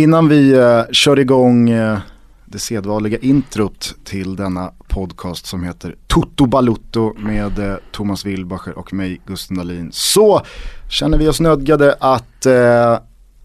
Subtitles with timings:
[0.00, 1.98] Innan vi eh, kör igång eh,
[2.44, 8.92] det sedvanliga introt till denna podcast som heter Toto Balutto med eh, Thomas Wilbacher och
[8.92, 10.42] mig Gusten Dahlin så
[10.90, 12.98] känner vi oss nödgade att, eh,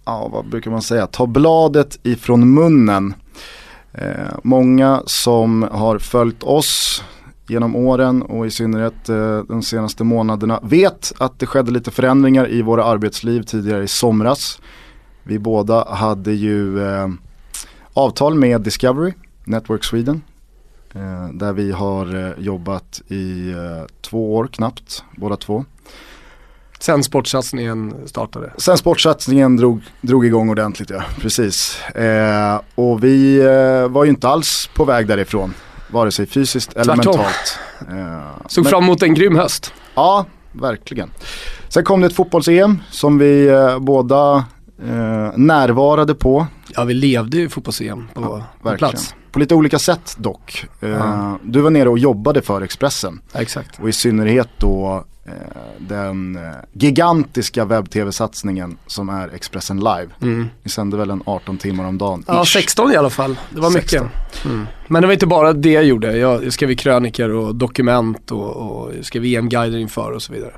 [0.06, 3.14] ja vad brukar man säga, ta bladet ifrån munnen.
[3.94, 7.04] Eh, många som har följt oss
[7.48, 12.50] genom åren och i synnerhet eh, de senaste månaderna vet att det skedde lite förändringar
[12.50, 14.60] i våra arbetsliv tidigare i somras.
[15.28, 17.08] Vi båda hade ju eh,
[17.94, 19.14] avtal med Discovery,
[19.44, 20.22] Network Sweden.
[20.96, 25.66] Eh, där vi har eh, jobbat i eh, två år knappt, båda två.
[26.80, 28.54] Sen sportsatsningen startade.
[28.58, 31.82] Sen sportsatsningen drog, drog igång ordentligt ja, precis.
[31.82, 35.54] Eh, och vi eh, var ju inte alls på väg därifrån.
[35.92, 37.16] Vare sig fysiskt eller Tvärtom.
[37.16, 37.60] mentalt.
[37.80, 39.74] Eh, Såg men- fram emot en grym höst.
[39.96, 41.10] Ja, verkligen.
[41.70, 44.46] Sen kom det ett fotbolls-EM som vi eh, båda
[44.84, 46.48] eh, närvarade på.
[46.76, 48.30] Ja, vi levde ju fotbolls-EM på, på
[48.62, 48.78] Verkligen.
[48.78, 49.16] plats.
[49.32, 50.66] På lite olika sätt dock.
[50.82, 51.40] Eh, Ja.
[51.44, 53.22] Du var nere och jobbade för Expressen.
[53.34, 53.80] Ja, exakt.
[53.82, 55.06] Och i synnerhet då
[55.78, 56.42] den eh,
[56.74, 60.08] gigantiska webb-tv-satsningen som är Expressen Live.
[60.22, 60.48] Mm.
[60.64, 62.24] Vi sände väl en 18 timmar om dagen.
[62.28, 62.54] Ja, ish.
[62.54, 63.38] 16 i alla fall.
[63.50, 64.04] Det var 16.
[64.04, 64.46] mycket.
[64.46, 64.68] Mm.
[64.88, 66.18] Men det var inte bara det jag gjorde.
[66.18, 70.54] Jag skrev krönikor och dokument och, och skrev EM-guider inför och så vidare.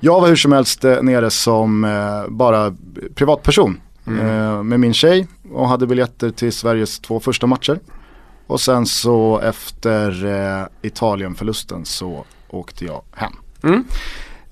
[0.00, 2.74] Jag var hur som helst eh, nere som eh, bara
[3.14, 7.80] privatperson eh, med min tjej och hade biljetter till Sveriges två första matcher.
[8.46, 13.32] Och sen så efter eh, Italien-förlusten så åkte jag hem.
[13.62, 13.84] Mm.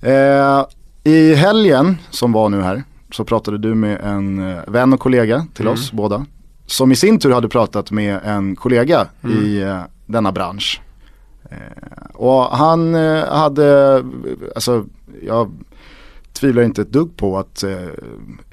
[0.00, 0.66] Eh,
[1.04, 5.46] I helgen som var nu här så pratade du med en eh, vän och kollega
[5.54, 6.26] till oss båda.
[6.66, 9.06] Som i sin tur hade pratat med en kollega
[9.42, 10.80] i eh, denna bransch.
[11.50, 11.56] Eh,
[12.14, 14.04] och han eh, hade,
[14.54, 14.84] alltså
[15.22, 15.50] jag
[16.32, 17.70] tvivlar inte ett dugg på att eh,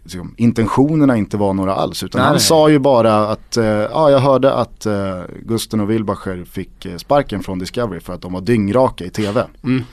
[0.04, 2.04] liksom, intentionerna inte var några alls.
[2.04, 5.90] Utan Nej, han sa ju bara att, eh, ja jag hörde att eh, Gusten och
[5.90, 9.46] Wilbacher fick eh, sparken från Discovery för att de var dyngraka i tv.
[9.64, 9.84] Mm.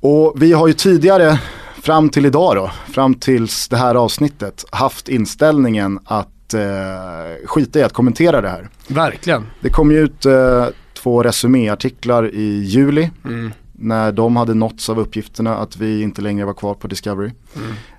[0.00, 1.40] Och vi har ju tidigare,
[1.82, 7.82] fram till idag då, fram tills det här avsnittet, haft inställningen att eh, skita i
[7.82, 8.68] att kommentera det här.
[8.88, 9.46] Verkligen.
[9.60, 13.52] Det kom ju ut eh, två resuméartiklar i juli Mm.
[13.72, 17.30] när de hade nåtts av uppgifterna att vi inte längre var kvar på Discovery.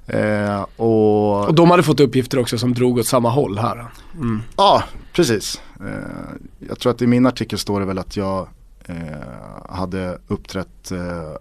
[0.07, 3.85] Eh, och Och de hade fått uppgifter också som drog åt samma håll här.
[4.16, 4.41] Mm.
[4.57, 5.61] ja, precis.
[5.79, 5.85] Eh,
[6.69, 8.47] jag tror att i min artikel står det väl att jag
[9.69, 10.97] hade uppträtt eh,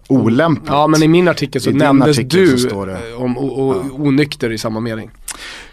[0.07, 0.69] olämpligt.
[0.69, 3.37] Ja men i min artikel så I nämndes artikel du så står det- eh, om
[3.37, 5.11] o- o- onykter i samma mening.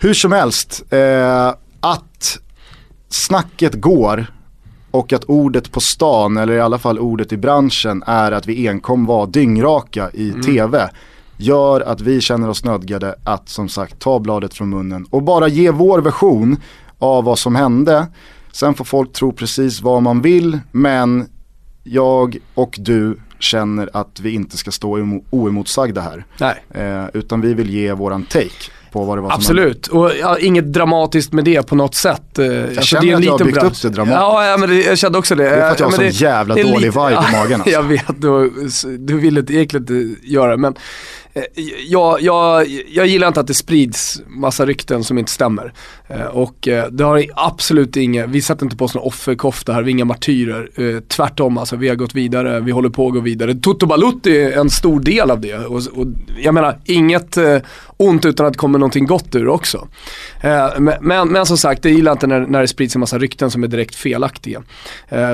[0.01, 1.49] Hur som helst, eh,
[1.81, 2.39] att
[3.09, 4.27] snacket går
[4.91, 8.69] och att ordet på stan, eller i alla fall ordet i branschen, är att vi
[8.69, 10.91] enkom var dyngraka i tv.
[11.37, 15.49] Gör att vi känner oss nödgade att som sagt ta bladet från munnen och bara
[15.49, 16.57] ge vår version
[16.99, 18.07] av vad som hände.
[18.53, 21.29] Sen får folk tro precis vad man vill, men
[21.83, 26.25] jag och du känner att vi inte ska stå emo- oemotsagda här.
[26.41, 26.65] Nej.
[26.75, 28.51] Eh, utan vi vill ge våran take
[28.93, 29.37] på vad det var som.
[29.39, 32.23] Absolut, och ja, inget dramatiskt med det på något sätt.
[32.35, 34.21] Jag känner att jag har byggt upp det dramatiskt.
[34.21, 35.43] Ja, ja men det, jag kände också det.
[35.45, 37.11] Det är för att jag har ja, sån men det- jävla det är dålig vibe
[37.11, 37.71] i ja, magen, alltså.
[37.71, 38.53] Jag vet, du,
[38.99, 40.75] du vill inte, egentligen inte göra det, men
[41.35, 41.43] eh,
[41.89, 45.73] jag, jag, jag gillar inte att det sprids massa rykten som inte stämmer.
[46.09, 49.83] Eh, Och eh, det har absolut inget, vi sätter inte på oss någon offerkofta här,
[49.83, 50.71] vi är inga martyrer.
[50.75, 53.55] Eh, Tvärtom alltså, vi har gått vidare, vi håller på att gå vidare.
[53.55, 55.55] Toto Balutto är en stor del av det.
[55.55, 56.07] Och, och
[56.39, 57.39] jag menar, inget
[57.97, 59.89] ont utan att det kommer någonting gott ur också.
[60.79, 63.65] Men, men, som sagt, jag gillar inte när, när det sprids en massa rykten som
[63.65, 64.63] är direkt felaktiga.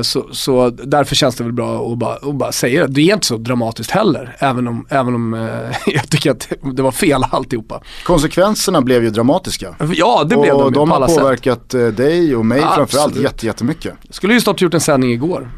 [0.03, 2.93] Så, så därför känns det väl bra att bara, att bara säga det.
[2.93, 5.33] Det är inte så dramatiskt heller, även om, även om
[5.87, 7.83] jag tycker att det var fel alltihopa.
[8.05, 9.75] Konsekvenserna blev ju dramatiska.
[9.95, 11.19] Ja, det blev och de, de har alla sätt.
[11.19, 12.75] påverkat eh, dig och mig Absolut.
[12.91, 13.95] framförallt jätte, jättemycket.
[14.11, 15.51] Skulle ju snart gjort en sändning igår.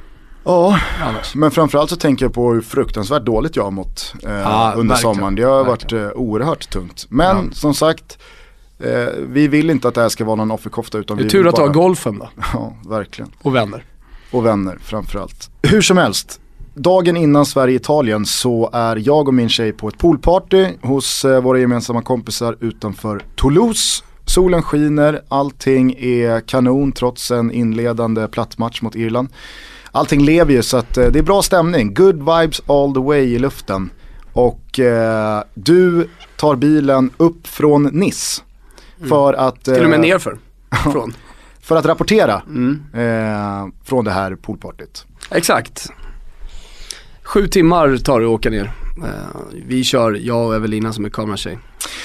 [0.45, 1.35] Ja, Annars.
[1.35, 4.95] men framförallt så tänker jag på hur fruktansvärt dåligt jag har mått eh, Ja, under
[4.95, 5.15] verkligen.
[5.15, 5.35] sommaren.
[5.35, 6.03] Det har Verkligen.
[6.05, 7.07] varit eh, oerhört tungt.
[7.09, 7.43] Men Ja.
[7.53, 8.19] som sagt,
[8.79, 8.91] eh,
[9.29, 11.47] vi vill inte att det här ska vara någon offerkofta utan Det är vi tur
[11.49, 11.67] att du bara...
[11.69, 13.31] har golfen då, Ja, verkligen.
[13.43, 13.85] och vänner.
[14.31, 15.51] och vänner framförallt.
[15.63, 16.41] Hur som helst,
[16.75, 21.59] dagen innan Sverige-Italien så är jag och min tjej på ett poolparty hos eh, våra
[21.59, 24.03] gemensamma kompisar utanför Toulouse.
[24.27, 29.29] Solen skiner, allting är kanon trots en inledande plattmatch mot Irland.
[29.93, 33.21] Allting lever ju så att eh, det är bra stämning, good vibes all the way
[33.35, 33.91] i luften.
[34.33, 38.43] Och eh, du tar bilen upp från Nice.
[39.09, 39.65] För att...
[39.65, 40.39] Till och med eh, nerför.
[40.93, 41.15] Från.
[41.61, 42.83] för att rapportera Mm.
[42.95, 45.07] eh, från det här poolpartyt.
[45.31, 45.87] Exakt.
[47.23, 48.73] Sju timmar tar det att åka ner.
[49.03, 51.59] Eh, vi kör, jag och Evelina som är kameratjej.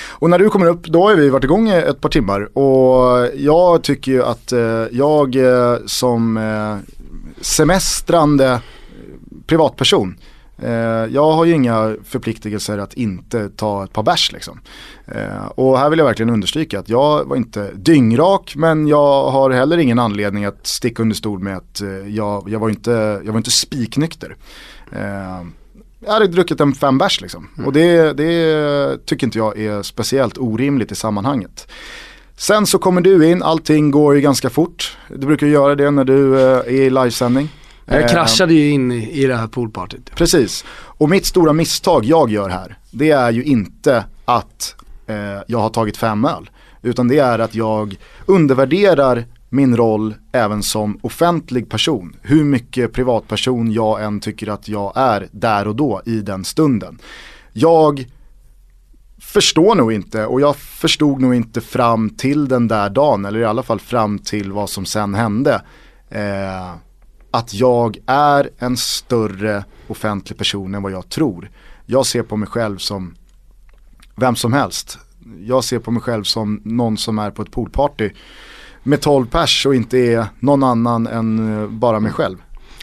[0.09, 3.83] Och när du kommer upp, då har vi varit igång ett par timmar och jag
[3.83, 6.39] tycker ju att eh, jag eh, som
[7.41, 8.61] semestrande
[9.45, 10.15] privatperson
[11.09, 14.59] jag har ju inga förpliktelser att inte ta ett par bärs liksom.
[15.55, 19.77] Och här vill jag verkligen understryka att jag var inte dyngrak men jag har heller
[19.77, 23.51] ingen anledning att sticka under stol med att jag, jag, var, inte, jag var inte
[23.51, 24.35] spiknykter.
[26.05, 27.47] Jag hade druckit en fem bärs liksom.
[27.57, 27.67] Mm.
[27.67, 31.67] Och det, det tycker inte jag är speciellt orimligt i sammanhanget.
[32.37, 34.97] Sen så kommer du in, allting går ju ganska fort.
[35.09, 37.49] Du brukar göra det när du är i livesändning.
[37.85, 40.15] Jag kraschade ju in i, i det här poolpartyt.
[40.15, 44.75] Precis, och mitt stora misstag jag gör här, det är ju inte att
[45.07, 45.15] eh,
[45.47, 46.49] jag har tagit fem öl.
[46.81, 52.15] Utan det är att jag undervärderar min roll även som offentlig person.
[52.21, 56.99] Hur mycket privatperson jag än tycker att jag är där och då i den stunden.
[57.53, 58.05] Jag
[59.19, 63.45] förstår nog inte och jag förstod nog inte fram till den där dagen eller i
[63.45, 65.61] alla fall fram till vad som sen hände.
[66.09, 66.73] Eh,
[67.31, 71.51] att jag är en större offentlig person än vad jag tror.
[71.85, 73.15] Jag ser på mig själv som
[74.15, 74.99] vem som helst.
[75.39, 78.09] Jag ser på mig själv som någon som är på ett poolparty
[78.83, 82.37] med 12 pers och inte är någon annan än eh, bara mig själv.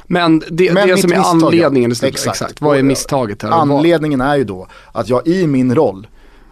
[0.07, 2.27] Men det, Men det som är anledningen, exakt.
[2.27, 2.61] exakt.
[2.61, 3.51] vad är misstaget här?
[3.51, 6.07] Anledningen är ju då att jag i min roll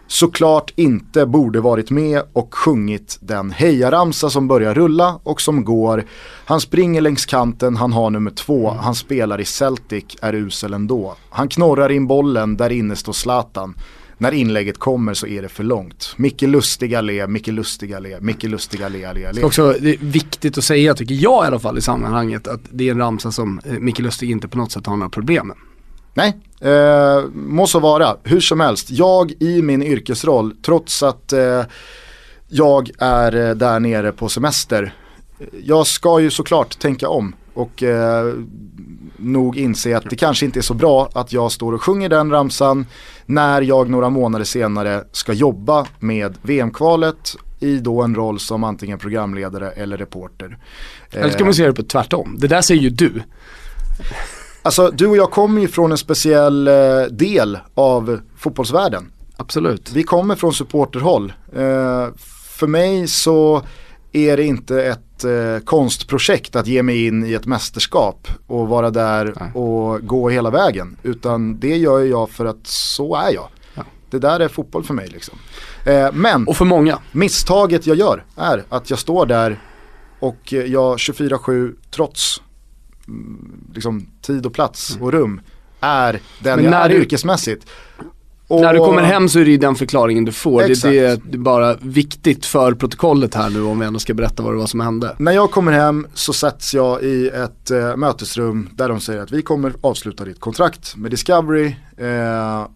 [0.07, 6.05] såklart inte borde varit med och sjungit den hejaramsa som börjar rulla och som går.
[6.45, 8.83] Han springer längs kanten, han har nummer två, mm.
[8.83, 11.15] han spelar i Celtic, är usel ändå.
[11.29, 13.75] Han knorrar in bollen, där inne står Zlatan.
[14.17, 16.13] När inlägget kommer så är det för långt.
[16.17, 19.43] Micke Lustiga le, Micke Lustiga le, Micke Lustiga le, le, le.
[19.43, 22.87] Också, det är viktigt att säga, tycker jag i alla fall i sammanhanget, att det
[22.87, 25.57] är en ramsa som eh, Micke Lustig inte på något sätt har några problem med.
[26.13, 28.15] Nej, eh, må så vara.
[28.23, 31.63] Hur som helst, jag i min yrkesroll, trots att eh,
[32.47, 34.93] jag är eh, där nere på semester,
[35.63, 38.33] jag ska ju såklart tänka om och eh,
[39.17, 42.31] nog inse att det kanske inte är så bra att jag står och sjunger den
[42.31, 42.85] ramsan
[43.25, 48.99] när jag några månader senare ska jobba med VM-kvalet i då en roll som antingen
[48.99, 50.57] programledare eller reporter.
[51.11, 53.21] Eller ska man se det på tvärtom, det där säger ju du.
[54.61, 56.73] Alltså du och jag kommer ju från en speciell eh,
[57.11, 59.11] del av fotbollsvärlden.
[59.37, 59.91] Absolut.
[59.91, 61.33] Vi kommer från supporterhåll.
[61.55, 62.07] Eh,
[62.49, 63.61] för mig så
[64.17, 68.91] är det inte ett eh, konstprojekt att ge mig in i ett mästerskap och vara
[68.91, 69.51] där Nej.
[69.53, 70.97] och gå hela vägen.
[71.03, 73.49] Utan det gör jag för att så är jag.
[73.73, 73.83] Ja.
[74.09, 75.37] Det där är fotboll för mig liksom.
[75.85, 76.99] Eh, men och för många.
[77.11, 79.59] misstaget jag gör är att jag står där
[80.19, 82.41] och jag 24-7 trots
[83.73, 85.03] liksom, tid och plats mm.
[85.03, 85.41] och rum
[85.79, 87.67] är den jag är du, yrkesmässigt.
[88.47, 90.61] Och, när du kommer hem så är det ju den förklaringen du får.
[90.61, 94.53] Det, det, är bara viktigt för protokollet här nu om vi ändå ska berätta vad
[94.53, 95.15] det var som hände.
[95.17, 99.31] När jag kommer hem så sätts jag i ett äh, mötesrum där de säger att
[99.31, 102.67] vi kommer avsluta ditt kontrakt med Discovery äh,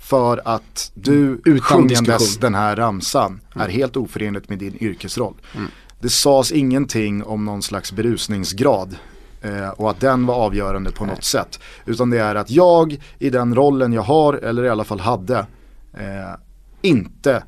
[0.00, 2.40] för att du sjungandes diskussion.
[2.40, 3.66] den här ramsan mm.
[3.66, 5.34] är helt oförenligt med din yrkesroll.
[5.54, 5.70] Mm.
[6.00, 9.15] Det sades ingenting om någon slags berusningsgrad Eh,
[9.76, 11.60] och att den var avgörande på något sätt.
[11.84, 15.38] Utan det är att jag i den rollen jag har, eller i alla fall hade,
[15.92, 16.34] eh,
[16.82, 17.42] inte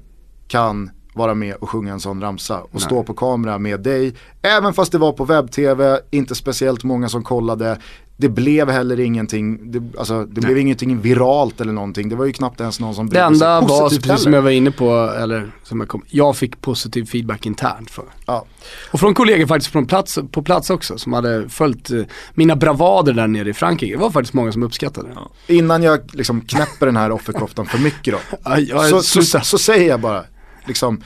[0.49, 2.81] kan vara med och sjunga en sån ramsa och Nej.
[2.81, 4.15] stå på kamera med dig.
[4.43, 7.79] Även fast det var på webb-tv, inte speciellt många som kollade.
[8.21, 12.09] Det blev heller ingenting, det, alltså, det blev ingenting viralt eller någonting.
[12.09, 14.17] Det var ju knappt ens någon som Det enda var, precis heller.
[14.17, 18.05] som jag var inne på, eller som jag kom, jag fick positiv feedback internt för.
[18.27, 18.45] Ja.
[18.91, 22.03] Och från kollegor faktiskt från plats, på plats också som hade följt eh,
[22.35, 23.95] mina bravader där nere i Frankrike.
[23.95, 25.15] Det var faktiskt många som uppskattade det.
[25.15, 25.31] Ja.
[25.47, 28.39] Innan jag liksom knäpper den här offerkoftan för mycket då.
[28.59, 30.25] ja, så, så, så säger jag bara,
[30.67, 31.03] liksom,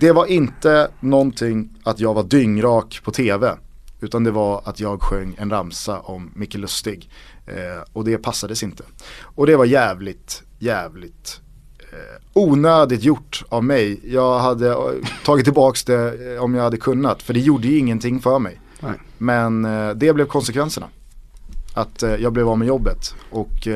[0.00, 3.56] det var inte någonting att jag var dyngrak på tv.
[4.00, 7.10] Utan det var att jag sjöng en ramsa om Micke Lustig.
[7.46, 8.84] Eh, och det passades inte.
[9.20, 11.40] Och det var jävligt, jävligt
[11.78, 14.00] eh, onödigt gjort av mig.
[14.04, 14.76] Jag hade eh,
[15.24, 17.22] tagit tillbaka det eh, om jag hade kunnat.
[17.22, 18.60] För det gjorde ju ingenting för mig.
[18.80, 19.00] Nej.
[19.18, 20.88] Men eh, det blev konsekvenserna.
[21.74, 23.14] Att jag blev av med jobbet.
[23.30, 23.66] Och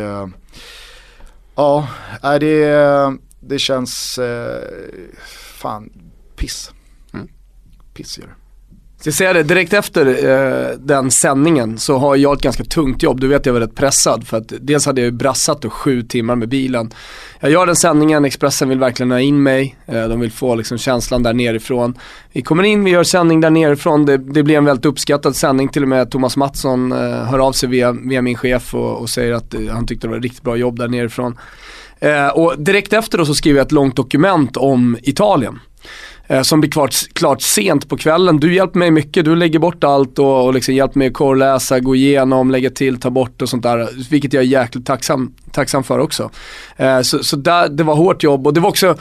[1.55, 1.89] ja,
[2.41, 4.19] det, det känns
[5.55, 5.91] fan
[6.37, 6.73] piss.
[7.13, 7.29] Mm.
[7.95, 8.42] Piss gör det.
[9.03, 13.03] Ska jag säga det, direkt efter eh, den sändningen så har jag ett ganska tungt
[13.03, 13.21] jobb.
[13.21, 16.03] Du vet jag var rätt pressad för att dels hade jag ju brassat och sju
[16.03, 16.91] timmar med bilen.
[17.41, 19.77] Jag gör den sändningen, Expressen vill verkligen ha in mig.
[19.87, 21.95] Eh, de vill få liksom känslan där nerifrån.
[22.33, 24.07] Vi kommer in, vi gör sändning där nerifrån.
[24.07, 25.69] Det, det blir en väldigt uppskattad sändning.
[25.69, 29.11] Till och med Thomas Mattsson eh, hör av sig via, via min chef och, och
[29.11, 31.39] säger att eh, han tyckte det var ett riktigt bra jobb där nerifrån.
[32.01, 35.59] Eh, och direkt efter då så skriver jag ett långt dokument om Italien.
[36.27, 38.41] Eh, som blir klart, klart sent på kvällen.
[38.41, 41.81] Du hjälper mig mycket, du lägger bort allt och, och liksom hjälper mig att korrläsa,
[41.81, 43.89] gå igenom, lägga till, ta bort och sånt där.
[44.11, 46.31] Vilket jag är jäkligt tacksam, tacksam för också.
[46.77, 48.97] Eh, så så där, det var hårt jobb och det var också,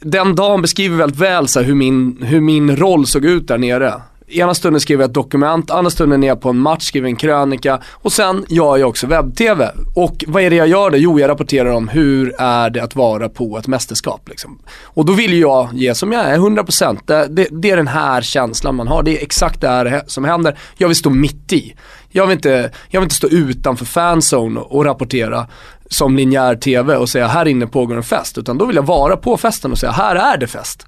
[0.00, 3.58] den dagen beskriver väldigt väl så här, hur, min, hur min roll såg ut där
[3.58, 3.94] nere.
[4.28, 7.16] Ena stunden skriver jag ett dokument, andra stunden är jag på en match, skriver en
[7.16, 9.70] krönika och sen gör jag också webb-tv.
[9.94, 10.96] Och vad är det jag gör då?
[10.96, 14.28] Jo, jag rapporterar om hur är det att vara på ett mästerskap.
[14.28, 14.58] Liksom.
[14.84, 16.98] Och då vill jag ge som jag är, 100%.
[17.04, 20.24] Det, det, det är den här känslan man har, det är exakt det här som
[20.24, 20.58] händer.
[20.76, 21.74] Jag vill stå mitt i.
[22.10, 25.46] Jag vill inte, jag vill inte stå utanför fanzone och, och rapportera
[25.90, 28.38] som linjär tv och säga här inne pågår en fest.
[28.38, 30.86] Utan då vill jag vara på festen och säga här är det fest.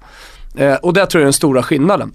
[0.55, 2.11] Eh, och det tror jag är den stora skillnaden.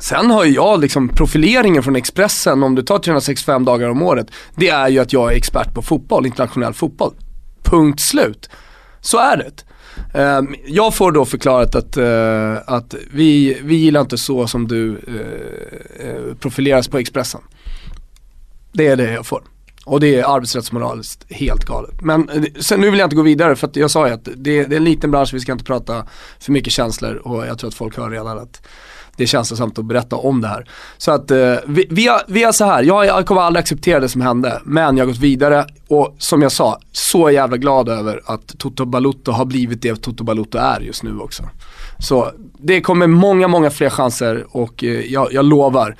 [0.00, 4.26] Sen har ju jag liksom profileringen från Expressen, om du tar 365 dagar om året,
[4.56, 7.14] det är ju att jag är expert på fotboll, internationell fotboll.
[7.62, 8.50] Punkt slut.
[9.00, 9.64] Så är det.
[10.14, 14.98] Ehm, jag får då förklarat att, eh, att vi, vi gillar inte så som du
[15.08, 17.40] eh, eh, profileras på Expressen.
[18.72, 19.42] Det är det jag får.
[19.84, 22.02] Och det är arbetsrättsmoraliskt helt galet.
[22.02, 24.34] Men sen, nu vill jag inte gå vidare för att jag sa ju att det,
[24.36, 26.06] det är en liten bransch, vi ska inte prata
[26.38, 28.62] för mycket känslor och jag tror att folk hör redan att
[29.16, 30.68] det är känslosamt att berätta om det här.
[30.98, 34.00] Så att eh, vi, vi, har, vi har så här, jag, jag kommer aldrig acceptera
[34.00, 37.88] det som hände, men jag har gått vidare och som jag sa, så jävla glad
[37.88, 41.42] över att Toto Balutto har blivit det Toto Balutto är just nu också.
[41.98, 45.96] Så det kommer många, många fler chanser och eh, jag, jag lovar,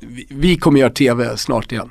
[0.00, 1.90] vi, vi kommer göra tv snart igen.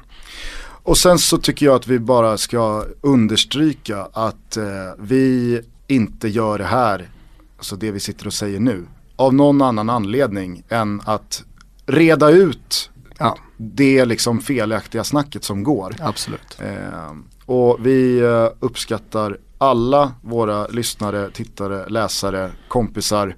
[0.86, 4.64] Och sen så tycker jag att vi bara ska understryka att eh,
[5.00, 7.10] vi inte gör det här,
[7.58, 11.44] alltså det vi sitter och säger nu, av någon annan anledning än att
[11.86, 13.38] reda ut ja.
[13.58, 15.96] det liksom felaktiga snacket som går.
[16.00, 16.58] Absolut.
[16.60, 23.36] Eh, och vi eh, uppskattar alla våra lyssnare, tittare, läsare, kompisar,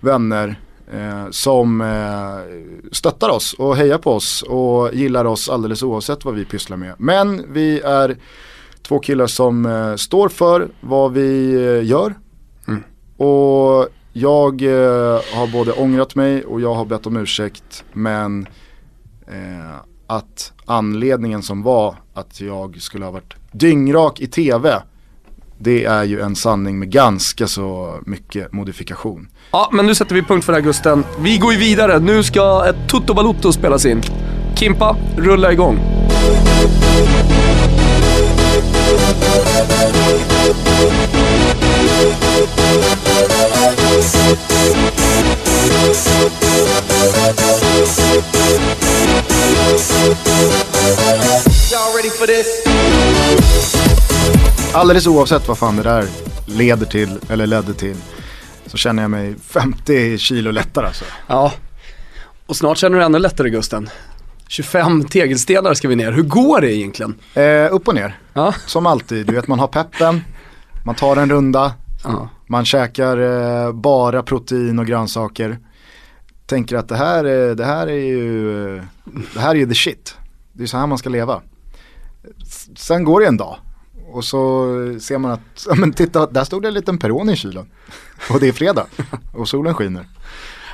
[0.00, 0.60] vänner
[0.92, 6.34] eh, som eh, stöttar oss och hejar på oss och gillar oss alldeles oavsett vad
[6.34, 6.94] vi pysslar med.
[6.98, 8.16] Men vi är
[8.82, 12.14] två killar som eh, står för vad vi eh, gör.
[12.68, 12.82] Mm.
[13.16, 18.48] Och jag eh, har både ångrat mig och jag har bett om ursäkt men
[19.26, 24.82] eh, att anledningen som var att jag skulle ha varit dyngrak i tv
[25.58, 29.28] det är ju en sanning med ganska så mycket modifikation.
[29.50, 31.04] Ja, men nu sätter vi punkt för det här Gusten.
[31.18, 31.98] Vi går ju vidare.
[31.98, 34.02] Nu ska ett Toto Balotto spelas in.
[34.54, 35.78] Kimpa, rulla igång.
[54.72, 56.06] Alldeles oavsett vad fan det där
[56.46, 57.96] leder till eller ledde till
[58.66, 61.04] så känner jag mig 50 kilo lättare alltså.
[61.26, 61.52] Ja,
[62.46, 63.88] och snart känner du ännu lättare Gusten.
[64.48, 66.12] 25 tegelstenar ska vi ner.
[66.12, 67.14] Hur går det egentligen?
[67.34, 68.18] Eh, upp och ner.
[68.32, 68.54] Ja.
[68.66, 70.24] Som alltid, du vet man har peppen,
[70.84, 71.72] man tar en runda,
[72.04, 72.28] ja.
[72.46, 75.58] man käkar eh, bara protein och grönsaker.
[76.46, 78.82] Tänker att det här, är, det här är ju,
[79.34, 80.16] det här är ju the shit.
[80.52, 81.42] Det är så här man ska leva.
[82.76, 83.56] Sen går det en dag
[84.14, 84.66] och så
[85.00, 87.66] ser man att, men titta, där stod det en liten peron i kylen.
[88.30, 88.86] Och det är fredag
[89.32, 90.06] och solen skiner.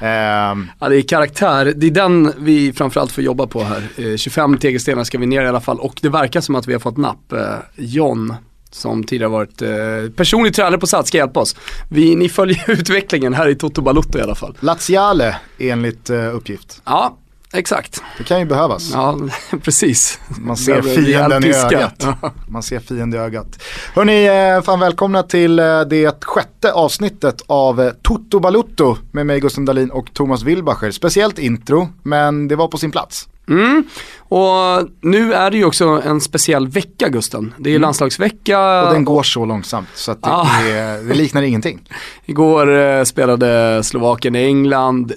[0.02, 3.88] Um, ja det är karaktär, det är den vi framförallt får jobba på här.
[3.96, 6.72] Eh, 25 tegelstenar ska vi ner i alla fall och det verkar som att vi
[6.72, 7.32] har fått napp.
[7.32, 8.34] Eh, John
[8.70, 9.70] som tidigare varit eh,
[10.16, 11.56] personlig tränare på Sats ska hjälpa oss.
[11.88, 14.56] Vi, ni följer utvecklingen här i Toto Balutto i alla fall.
[14.60, 16.82] Laziale enligt eh, uppgift.
[16.84, 17.16] Ja,
[17.52, 18.02] Exakt.
[18.18, 18.90] Det kan ju behövas.
[18.92, 19.18] Ja,
[19.62, 20.20] precis.
[20.38, 22.06] Man ser fienden i ögat.
[22.48, 23.62] Man ser fienden i ögat.
[23.94, 29.40] Hörni, eh, fan välkomna till eh, det sjätte avsnittet av eh, Toto Balutto med mig
[29.40, 30.90] Gusten Dahlin och Thomas Wilbacher.
[30.90, 33.28] Speciellt intro, men det var på sin plats.
[33.50, 33.84] Mm.
[34.18, 37.54] Och nu är det ju också en speciell vecka Gusten.
[37.58, 37.82] Det är mm.
[37.82, 38.82] landslagsvecka.
[38.82, 40.62] Och den går så långsamt så att det, ah.
[40.62, 41.88] är, det liknar ingenting.
[42.26, 45.12] Igår eh, spelade Slovakien i England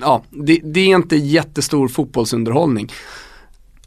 [0.00, 2.92] ja, det, det, är inte jättestor fotbollsunderhållning.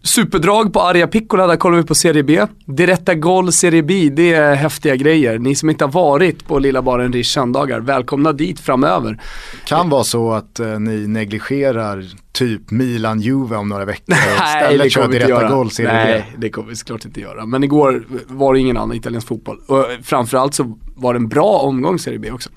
[0.04, 2.46] Superdrag på Arja Piccola, där kollar vi på Serie B.
[2.66, 5.40] Direkta Gol Serie B, det är häftiga grejer.
[5.40, 9.22] Ni som inte har varit på Lilla Baren Rish söndagar, välkomna dit framöver.
[9.66, 14.06] Kan vara så att eh, ni negligerar typ Milan-Juve om några veckor
[14.40, 15.50] Nej, det kommer vi inte göra.
[15.50, 16.38] Gol Serie Nej, B.
[16.38, 17.46] det kommer vi såklart inte göra.
[17.46, 19.60] Men igår var det ingen annan italiensk fotboll.
[19.68, 22.50] Och framförallt så var det en bra omgång Serie B också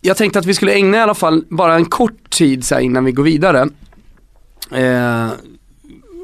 [0.00, 3.04] jag tänkte att vi skulle ägna i alla fall bara en kort tid så innan
[3.04, 3.68] vi går vidare.
[4.70, 5.30] Eh,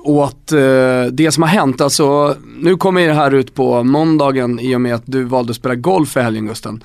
[0.06, 1.80] åt eh, det som har hänt.
[1.80, 5.56] Alltså, nu kommer det här ut på måndagen i och med att du valde att
[5.56, 6.84] spela golf i helgen Gusten.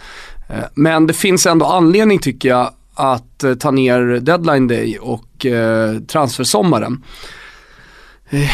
[0.50, 5.46] Eh, men det finns ändå anledning tycker jag att eh, ta ner deadline day och
[5.46, 7.04] eh, transfersommaren.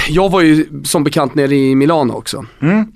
[0.10, 2.46] Jag var ju som bekant nere i Milano också.
[2.62, 2.92] Mm.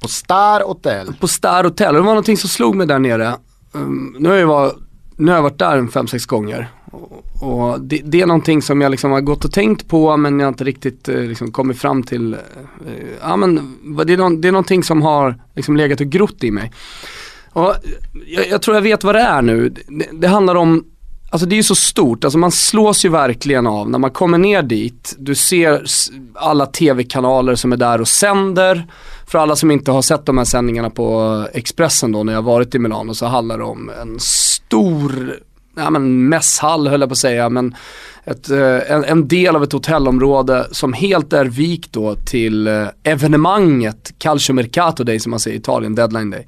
[0.00, 1.14] På Star Hotel.
[1.20, 3.34] På Star Hotel, det var någonting som slog mig där nere.
[3.72, 4.74] Um, nu, har jag varit,
[5.16, 6.68] nu har jag varit där en fem sex gånger.
[7.40, 10.46] Och, det, det, är någonting som jag liksom har gått och tänkt på men jag
[10.46, 12.34] har inte riktigt eh, liksom kommit fram till.
[12.34, 12.40] Eh,
[12.86, 16.44] eh ja men det är, någon, det är någonting som har liksom legat och grott
[16.44, 16.72] i mig.
[17.52, 17.74] Och
[18.26, 19.68] jag, jag tror jag vet vad det är nu.
[19.68, 20.84] Det, det handlar om
[21.30, 24.38] Alltså det är ju så stort, alltså man slås ju verkligen av när man kommer
[24.38, 25.16] ner dit.
[25.18, 25.84] Du ser
[26.34, 28.86] alla tv-kanaler som är där och sänder.
[29.26, 32.74] För alla som inte har sett de här sändningarna på Expressen då när jag varit
[32.74, 35.38] i Milano så handlar det om en stor
[35.76, 37.74] ja, men mässhall höll jag på att säga, men
[38.24, 42.86] ett, eh, en, en, del av ett hotellområde som helt är vikt då till eh,
[43.02, 46.46] evenemanget Calcio Mercato Day som man säger i Italien, Deadline Day.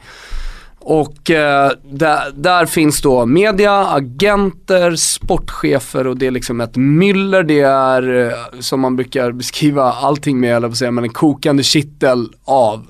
[0.89, 7.43] Och eh, där, där, finns då media, agenter, sportchefer och det är liksom ett myller.
[7.43, 12.29] Det är, eh, som man brukar beskriva allting med, eller säga, men en kokande kittel
[12.45, 12.87] av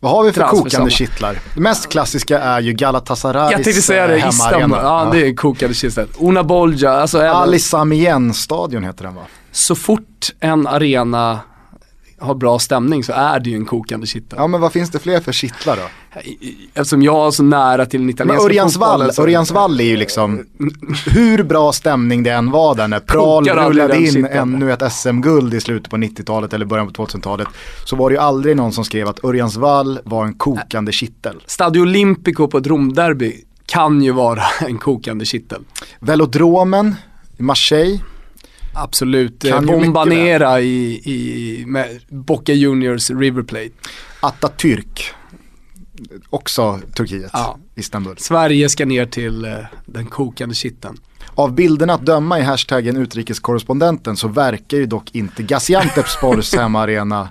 [0.00, 1.38] vad har vi för kokande kittlar?
[1.54, 4.78] Det mest klassiska är ju Galatasarays Jag tänkte säga det, eh, Istanbul.
[4.82, 6.08] Ja, ja, det är kokande kittel.
[6.18, 9.22] Una Bolja, alltså Ali Samien-stadion heter den va?
[9.52, 11.40] Så fort en arena
[12.20, 14.38] har bra stämning så är det ju en kokande kittel.
[14.38, 15.82] Ja men vad finns det fler för kittlar då?
[16.74, 19.10] Eftersom jag är så nära till den italienska fotbollen.
[19.18, 20.46] Örjansvall är ju liksom,
[21.06, 25.60] hur bra stämning det än var där när Pral rullade in ännu ett SM-guld i
[25.60, 27.48] slutet på 90-talet eller början på 2000-talet.
[27.84, 31.36] Så var det ju aldrig någon som skrev att Örjansvall var en kokande kittel.
[31.46, 35.62] Stadio Olimpico på ett Romderby kan ju vara en kokande kittel.
[36.00, 36.94] Velodromen
[37.38, 38.00] i Marseille
[38.82, 43.70] Absolut, kan Bombanera i, i med Boca Juniors River Plate.
[44.20, 45.14] Atatürk,
[46.30, 47.58] också Turkiet, ja.
[47.74, 48.18] Istanbul.
[48.18, 49.52] Sverige ska ner till uh,
[49.86, 50.96] den kokande kitteln.
[51.34, 57.28] Av bilderna att döma i hashtaggen utrikeskorrespondenten så verkar ju dock inte Gaziantepspors hemmaarena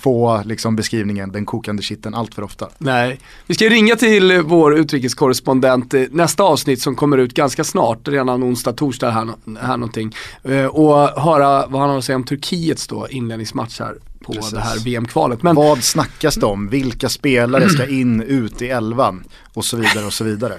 [0.00, 2.68] få liksom beskrivningen den kokande kitteln allt för ofta.
[2.78, 8.44] Nej, vi ska ringa till vår utrikeskorrespondent nästa avsnitt som kommer ut ganska snart, redan
[8.44, 9.28] onsdag, torsdag här,
[9.60, 10.14] här någonting.
[10.42, 14.50] Eh, och höra vad han har att säga om Turkiets då inledningsmatch här på Precis.
[14.50, 15.42] det här VM-kvalet.
[15.42, 15.56] Men...
[15.56, 16.68] Vad snackas det om?
[16.68, 19.24] Vilka spelare ska in, ut i elvan?
[19.54, 20.54] Och så vidare och så vidare.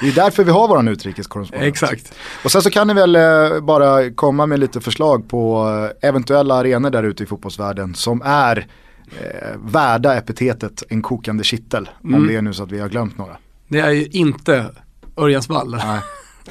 [0.00, 1.68] Det är därför vi har våran utrikeskorrespondent.
[1.68, 2.12] Exakt.
[2.44, 5.68] Och sen så kan ni väl eh, bara komma med lite förslag på
[6.02, 8.66] eh, eventuella arenor där ute i fotbollsvärlden som är
[9.20, 11.88] eh, värda epitetet en kokande kittel.
[12.04, 12.14] Mm.
[12.14, 13.36] Om det är nu så att vi har glömt några.
[13.68, 14.70] Det är ju inte
[15.16, 15.70] Örjansvall.
[15.70, 16.00] Nej.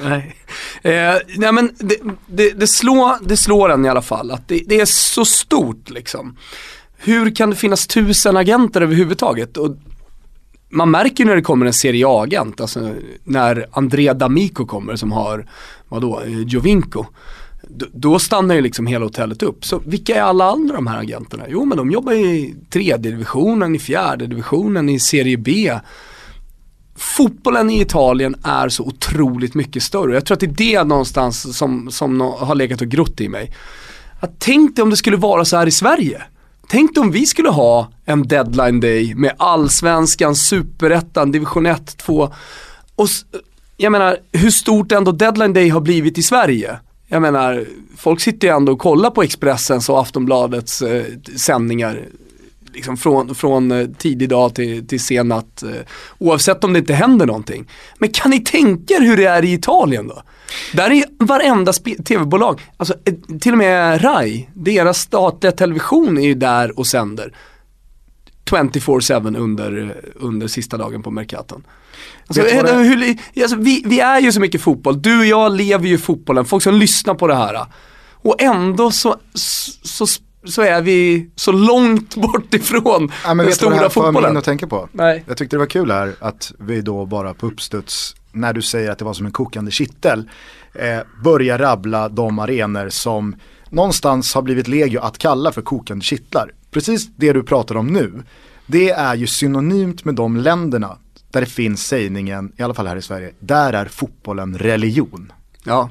[0.00, 0.36] nej.
[0.82, 4.62] Eh, nej men det, det, det, slår, det slår en i alla fall att det,
[4.66, 6.36] det är så stort liksom.
[6.96, 9.56] Hur kan det finnas tusen agenter överhuvudtaget?
[9.56, 9.76] Och
[10.70, 15.46] man märker när det kommer en Serie A-agent, alltså när Andrea D'Amico kommer som har,
[15.88, 17.04] vadå, eh, Jovinko.
[17.92, 19.64] Då stannar ju liksom hela hotellet upp.
[19.64, 21.44] Så vilka är alla andra de här agenterna?
[21.48, 25.78] Jo men de jobbar i tredje divisionen, i fjärde divisionen, i Serie B.
[26.96, 30.14] Fotbollen i Italien är så otroligt mycket större.
[30.14, 33.52] Jag tror att det är det någonstans som, som har legat och grott i mig.
[34.20, 36.22] Att tänk dig om det skulle vara så här i Sverige.
[36.70, 42.30] Tänk om vi skulle ha en deadline day med allsvenskan, superettan, division 1, 2.
[42.94, 43.08] Och
[43.76, 46.78] jag menar, hur stort ändå deadline day har blivit i Sverige.
[47.08, 47.64] Jag menar,
[47.96, 51.04] folk sitter ju ändå och kollar på Expressens och Aftonbladets eh,
[51.36, 52.06] sändningar.
[52.74, 55.62] Liksom från, från eh, tidig dag till, till sen natt.
[55.62, 55.70] Eh,
[56.18, 57.68] oavsett om det inte händer någonting.
[57.98, 60.22] Men kan ni tänka er hur det är i Italien då?
[60.72, 61.72] Där är varenda
[62.04, 67.32] tv-bolag, alltså eh, till och med RAI, deras statliga television är ju där och sänder.
[68.50, 71.62] 24-7 under, under sista dagen på Mercaton.
[72.26, 72.72] Alltså, det...
[72.72, 76.44] hur, alltså, vi, vi är ju så mycket fotboll, du och jag lever ju fotbollen,
[76.44, 77.66] folk som lyssnar på det här.
[78.22, 79.16] Och ändå så,
[79.82, 80.06] så,
[80.44, 83.54] så är vi så långt bort ifrån ja, den stora fotbollen.
[83.54, 84.88] Vet du vad det här för mig att tänka på?
[84.92, 85.24] Nej.
[85.26, 88.90] Jag tyckte det var kul här att vi då bara på uppstuds när du säger
[88.90, 90.30] att det var som en kokande kittel,
[90.74, 93.36] eh, börja rabbla de arenor som
[93.70, 96.52] någonstans har blivit legio att kalla för kokande kittlar.
[96.70, 98.22] Precis det du pratar om nu,
[98.66, 100.96] det är ju synonymt med de länderna
[101.30, 105.32] där det finns sägningen, i alla fall här i Sverige, där är fotbollen religion.
[105.64, 105.90] Ja.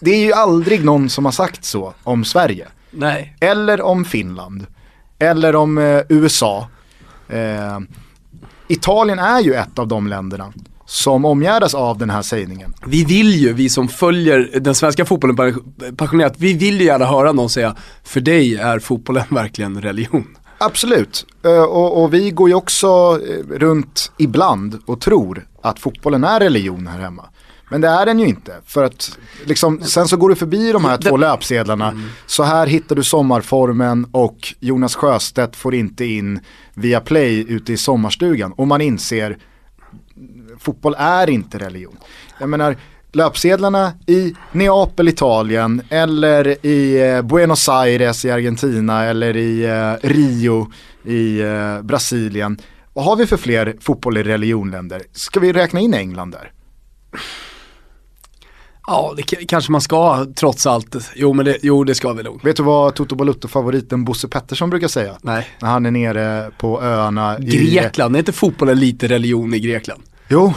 [0.00, 2.68] Det är ju aldrig någon som har sagt så om Sverige.
[2.90, 3.36] Nej.
[3.40, 4.66] Eller om Finland.
[5.18, 6.68] Eller om eh, USA.
[7.28, 7.80] Eh,
[8.68, 10.52] Italien är ju ett av de länderna
[10.86, 12.74] som omgärdas av den här sägningen.
[12.86, 15.36] Vi vill ju, vi som följer den svenska fotbollen
[15.96, 20.36] passionerat, vi vill ju gärna höra någon säga, för dig är fotbollen verkligen religion.
[20.58, 22.86] Absolut, eh, och, och, vi går ju också
[23.28, 27.24] eh, runt ibland och tror att fotbollen är religion här hemma.
[27.70, 28.52] Men det är den ju inte.
[28.66, 31.88] För att liksom, sen så går du förbi de här två löpsedlarna.
[31.88, 32.02] Mm.
[32.26, 36.40] Så här hittar du sommarformen och Jonas Sjöstedt får inte in
[36.74, 38.52] via play ute i sommarstugan.
[38.52, 39.38] Och man inser,
[40.58, 41.96] fotboll är inte religion.
[42.40, 42.76] Jag menar,
[43.12, 50.72] löpsedlarna i Neapel, Italien eller i eh, Buenos Aires i Argentina eller i eh, Rio
[51.04, 52.58] i eh, Brasilien.
[52.92, 55.02] Vad har vi för fler fotboll i religionländer?
[55.12, 56.52] Ska vi räkna in England där?
[58.86, 60.96] Ja, det kanske man ska trots allt.
[61.14, 62.44] Jo, men det, jo, det ska vi nog.
[62.44, 65.16] Vet du vad Toto Balutto-favoriten Bosse Pettersson brukar säga?
[65.22, 65.48] Nej.
[65.60, 68.16] När han är nere på öarna Grekland, i...
[68.16, 70.02] är inte fotbollen lite religion i Grekland?
[70.28, 70.54] Jo,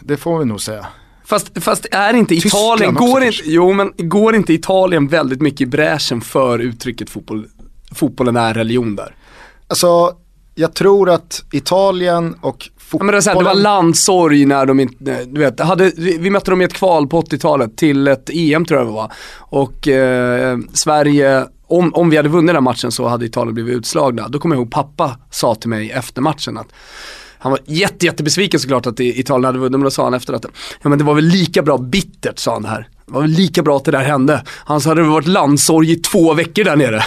[0.00, 0.86] det får vi nog säga.
[1.24, 5.66] Fast, fast är inte Italien, går inte, jo men går inte Italien väldigt mycket i
[5.66, 7.46] bräschen för uttrycket fotboll,
[7.94, 9.14] fotbollen är religion där?
[9.68, 10.16] Alltså,
[10.54, 13.14] jag tror att Italien och fotbollen...
[13.14, 16.60] Men det, var det var landsorg när de inte, du vet, hade, vi mötte dem
[16.60, 19.12] i ett kval på 80-talet till ett EM tror jag det var.
[19.36, 24.28] Och eh, Sverige, om, om vi hade vunnit den matchen så hade Italien blivit utslagna.
[24.28, 26.68] Då kommer jag ihåg pappa sa till mig efter matchen att
[27.38, 30.44] han var jätte, jättebesviken såklart att Italien hade vunnit, men då sa han efter att
[30.82, 32.88] ja, men det var väl lika bra bittert, sa han det här.
[33.06, 34.42] Det var väl lika bra att det där hände.
[34.48, 37.04] Han sa att det hade varit landsorg i två veckor där nere.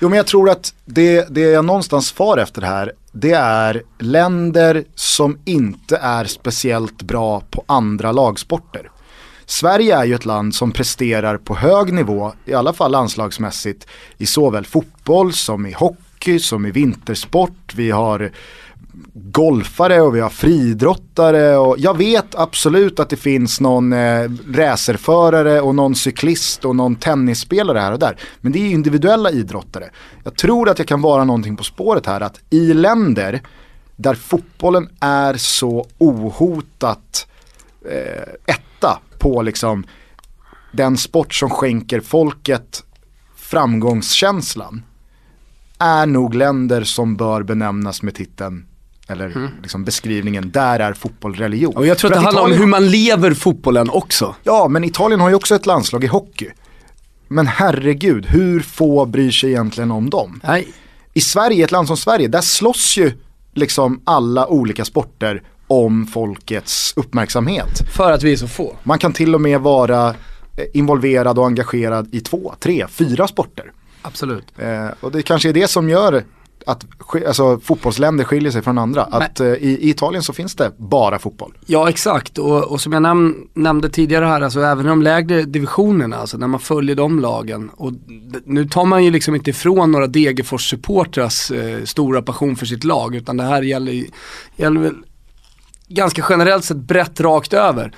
[0.00, 4.84] Jo men jag tror att det, det jag någonstans far efter här, det är länder
[4.94, 8.90] som inte är speciellt bra på andra lagsporter.
[9.46, 13.86] Sverige är ju ett land som presterar på hög nivå, i alla fall landslagsmässigt,
[14.18, 17.74] i såväl fotboll som i hockey, som i vintersport.
[17.74, 18.30] Vi har
[19.14, 25.60] golfare och vi har fridrottare och jag vet absolut att det finns någon eh, racerförare
[25.60, 28.16] och någon cyklist och någon tennisspelare här och där.
[28.40, 29.90] Men det är individuella idrottare.
[30.24, 33.42] Jag tror att jag kan vara någonting på spåret här att i länder
[33.96, 37.26] där fotbollen är så ohotat
[37.90, 39.84] eh, etta på liksom
[40.72, 42.84] den sport som skänker folket
[43.36, 44.82] framgångskänslan
[45.78, 48.66] är nog länder som bör benämnas med titeln
[49.10, 49.50] eller mm.
[49.62, 51.76] liksom beskrivningen, där är fotboll religion.
[51.76, 52.56] Och jag tror att det handlar Italien...
[52.56, 54.34] om hur man lever fotbollen också.
[54.42, 56.50] Ja, men Italien har ju också ett landslag i hockey.
[57.28, 60.40] Men herregud, hur få bryr sig egentligen om dem?
[60.44, 60.68] Nej.
[61.14, 63.12] I Sverige, ett land som Sverige, där slåss ju
[63.54, 67.82] liksom alla olika sporter om folkets uppmärksamhet.
[67.96, 68.76] För att vi är så få.
[68.82, 70.14] Man kan till och med vara eh,
[70.74, 73.72] involverad och engagerad i två, tre, fyra sporter.
[74.02, 74.44] Absolut.
[74.58, 76.24] Eh, och det kanske är det som gör
[76.66, 76.86] att
[77.26, 79.08] alltså, fotbollsländer skiljer sig från andra.
[79.10, 81.52] Men, att eh, i, i, Italien så finns det bara fotboll.
[81.66, 86.16] Ja exakt och, och som jag näm nämnde tidigare här, alltså även de lägre divisionerna,
[86.16, 87.70] alltså när man följer de lagen.
[87.76, 87.92] Och
[88.44, 93.14] nu tar man ju liksom inte ifrån några Degerfors-supportrars eh, stora passion för sitt lag,
[93.14, 94.04] utan det här gäller,
[94.56, 94.96] gäller väl
[95.88, 97.92] ganska generellt sett brett rakt över.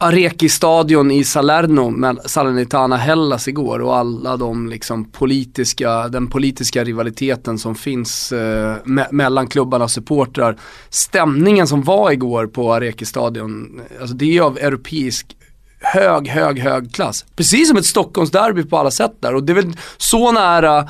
[0.00, 7.58] Areki-stadion i Salerno med Salernitana Hellas igår och alla de liksom politiska, den politiska rivaliteten
[7.58, 10.56] som finns eh, me mellan klubbarna och supportrar.
[10.90, 15.36] Stämningen som var igår på Areki-stadion, alltså det är av europeisk
[15.80, 17.24] hög, hög, hög klass.
[17.36, 20.88] Precis som ett Stockholmsderby på alla sätt där och det är väl så nära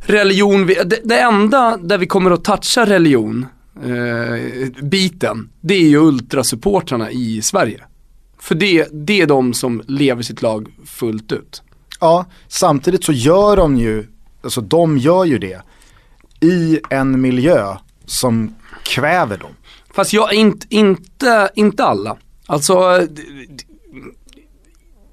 [0.00, 3.46] religion, vi, det, det enda där vi kommer att toucha religion,
[3.84, 7.87] eh, biten, det är ju ultrasupportrarna i Sverige.
[8.40, 11.62] För det, det är de som lever sitt lag fullt ut.
[12.00, 14.06] Ja, samtidigt så gör de ju,
[14.42, 15.62] alltså de gör ju det
[16.40, 19.50] i en miljö som kväver dem.
[19.94, 22.16] Fast jag, inte, inte, inte alla.
[22.46, 23.06] Alltså,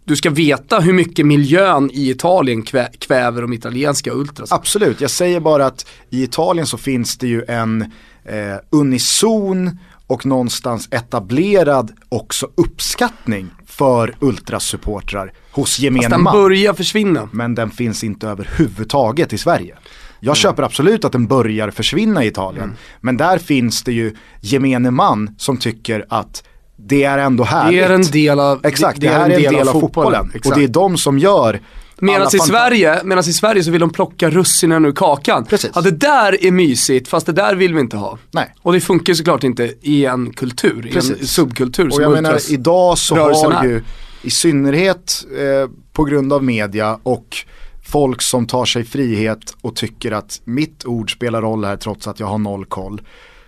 [0.05, 4.51] du ska veta hur mycket miljön i Italien kvä, kväver de italienska ultras.
[4.51, 7.81] Absolut, jag säger bara att i Italien så finns det ju en
[8.23, 16.23] eh, unison och någonstans etablerad också uppskattning för ultrasupportrar hos gemene man.
[16.23, 17.29] den börjar försvinna.
[17.31, 19.75] Men den finns inte överhuvudtaget i Sverige.
[20.19, 20.35] Jag mm.
[20.35, 22.63] köper absolut att den börjar försvinna i Italien.
[22.63, 22.75] Mm.
[23.01, 26.43] Men där finns det ju gemene man som tycker att
[26.77, 27.79] det är ändå härligt.
[27.79, 30.23] Det är en del av, Exakt, det, det är en del, del av fotbollen.
[30.23, 30.51] fotbollen.
[30.51, 31.59] Och det är de som gör
[31.99, 35.45] Medan i, Sverige, medans i Sverige så vill de plocka russinen ur kakan.
[35.45, 35.71] Precis.
[35.75, 38.17] Ja det där är mysigt fast det där vill vi inte ha.
[38.31, 38.53] Nej.
[38.61, 41.17] Och det funkar såklart inte i en kultur, Precis.
[41.17, 41.93] i en subkultur.
[41.93, 43.83] Och jag menar idag så har ju
[44.21, 47.37] i synnerhet eh, på grund av media och
[47.85, 52.19] folk som tar sig frihet och tycker att mitt ord spelar roll här trots att
[52.19, 53.01] jag har noll koll.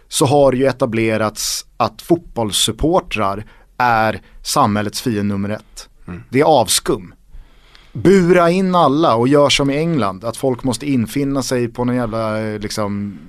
[0.07, 3.45] så har ju etablerats att fotbollssupportrar
[3.77, 5.89] är samhällets fiende nummer ett.
[6.07, 6.23] Mm.
[6.29, 7.13] Det är avskum.
[8.03, 11.95] Bura in alla och gör som i England, att folk måste infinna sig på någon
[11.95, 13.19] jävla liksom,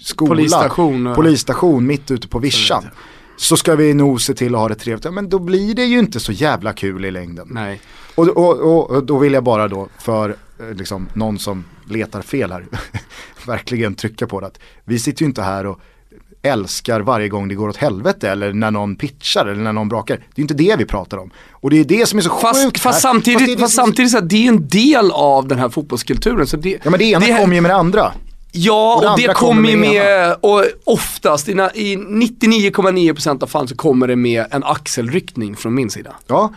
[0.00, 2.84] skola, polisstation, polisstation mitt ute på vischan.
[3.36, 5.04] Så ska vi nog se till att ha det trevligt.
[5.04, 7.48] Ja, men då blir det ju inte så jävla kul i längden.
[7.50, 7.80] Nej.
[8.14, 12.22] Och, och, och, och då vill jag bara då för eh, liksom, någon som letar
[12.22, 12.66] fel här
[13.46, 14.46] verkligen trycka på det.
[14.46, 15.80] Att vi sitter ju inte här och
[16.42, 20.16] älskar varje gång det går åt helvete eller när någon pitchar eller när någon brakar.
[20.16, 21.30] Det är inte det vi pratar om.
[21.50, 23.12] Och det är det som är så fast, sjukt fast här.
[23.12, 26.46] Samtidigt, fast, det, fast samtidigt så det är en del av den här fotbollskulturen.
[26.46, 28.12] Så det, ja men det ena det, kommer ju med det andra.
[28.52, 33.46] Ja, och det, och det kommer ju med, med och oftast i, i 99,9% av
[33.46, 36.14] fallen så kommer det med en axelryckning från min sida.
[36.26, 36.52] Ja,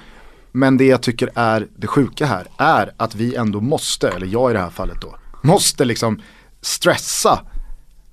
[0.51, 4.51] men det jag tycker är det sjuka här är att vi ändå måste, eller jag
[4.51, 6.21] i det här fallet då, måste liksom
[6.61, 7.39] stressa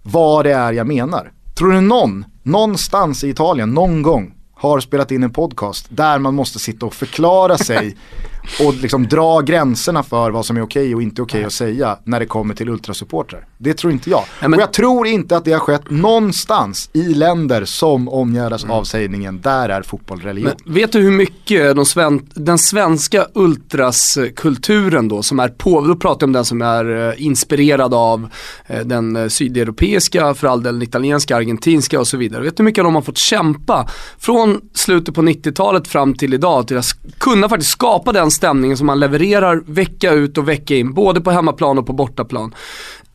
[0.03, 1.33] vad det är jag menar.
[1.61, 6.35] Tror du någon, någonstans i Italien, någon gång har spelat in en podcast där man
[6.35, 7.97] måste sitta och förklara sig
[8.65, 12.21] och liksom dra gränserna för vad som är okej och inte okej att säga när
[12.21, 13.47] det kommer till ultrasupportrar.
[13.59, 14.25] Det tror inte jag.
[14.41, 14.55] Ja, men...
[14.55, 18.77] Och jag tror inte att det har skett någonstans i länder som omgärdas mm.
[18.77, 20.53] av sägningen, där är fotboll religion.
[20.65, 25.97] Men vet du hur mycket de sven den svenska ultraskulturen då, som är på, då
[25.97, 28.29] pratar jag om den som är eh, inspirerad av
[28.67, 32.43] eh, den eh, sydeuropeiska, för all del italienska, argentinska och så vidare.
[32.43, 36.69] Vet du hur mycket de har fått kämpa från slutet på 90-talet fram till idag
[36.69, 36.87] till att
[37.19, 41.31] kunna faktiskt skapa den stämningen som man levererar vecka ut och vecka in, både på
[41.31, 42.55] hemmaplan och på bortaplan.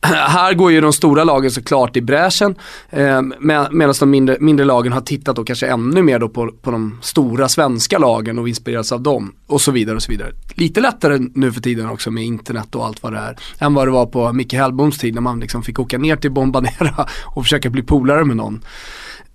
[0.14, 2.54] Här går ju de stora lagen såklart i bräschen
[2.90, 6.70] eh, medan de mindre, mindre lagen har tittat och kanske ännu mer då på, på
[6.70, 10.32] de stora svenska lagen och inspirerats av dem och så vidare och så vidare.
[10.54, 13.86] Lite lättare nu för tiden också med internet och allt vad det är än vad
[13.86, 17.42] det var på Micke Hellboms tid när man liksom fick åka ner till Bombanera och
[17.42, 18.62] försöka bli polare med någon.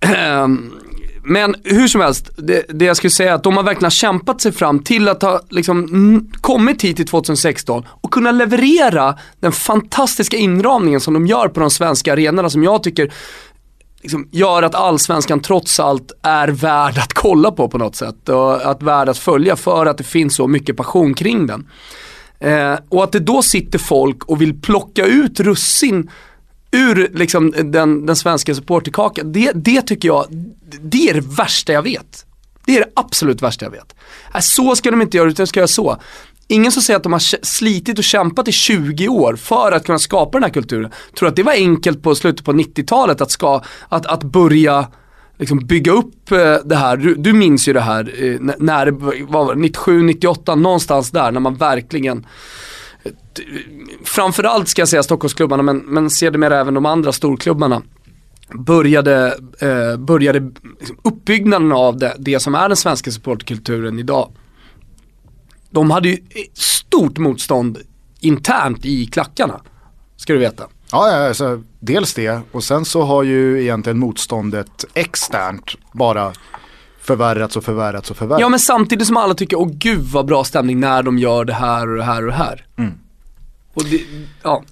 [0.00, 0.72] Ehm,
[1.24, 4.40] men hur som helst, det, det, jag skulle säga är att de har verkligen kämpat
[4.40, 10.36] sig fram till att ha liksom, kommit hit till 2016 och kunna leverera den fantastiska
[10.36, 13.12] inramningen som de gör på de svenska arenorna som jag tycker
[14.02, 18.70] liksom, gör att allsvenskan trots allt är värd att kolla på på något sätt och
[18.70, 21.66] att värd att följa för att det finns så mycket passion kring den.
[22.40, 26.10] Eh, och att det då sitter folk och vill plocka ut russin
[26.72, 30.26] ur liksom, den, den svenska supporterkakan, det, det tycker jag,
[30.82, 32.26] det är det värsta jag vet.
[32.64, 33.94] Det är det absolut värsta jag vet.
[34.34, 35.96] Äh, så ska de inte göra, utan ska göra så.
[36.48, 39.98] Ingen som säger att de har slitit och kämpat i 20 år för att kunna
[39.98, 40.90] skapa den här kulturen.
[41.18, 44.88] Tror att det var enkelt på slutet på 90-talet att, ska, att, att börja
[45.38, 46.96] liksom bygga upp eh, det här.
[46.96, 51.40] Du, du minns ju det här eh, när det var 97, 98, någonstans där när
[51.40, 52.26] man verkligen
[54.04, 57.82] framförallt ska jag säga Stockholmsklubbarna men, men sedermera även de andra storklubbarna
[58.54, 64.32] började, eh, började liksom uppbyggnaden av det, det som är den svenska supportkulturen idag.
[65.70, 66.18] De hade ju
[66.54, 67.78] stort motstånd
[68.20, 69.60] internt i klackarna,
[70.16, 70.68] ska du veta.
[70.90, 76.32] Ja, alltså, dels det och sen så har ju egentligen motståndet externt bara
[77.02, 78.40] förvärrats och förvärrats och förvärrats.
[78.40, 81.52] Ja men samtidigt som alla tycker, åh gud vad bra stämning när de gör det
[81.52, 82.66] här och det här och det här.
[82.78, 82.92] Mm.
[83.74, 84.00] Och det,
[84.42, 84.62] ja.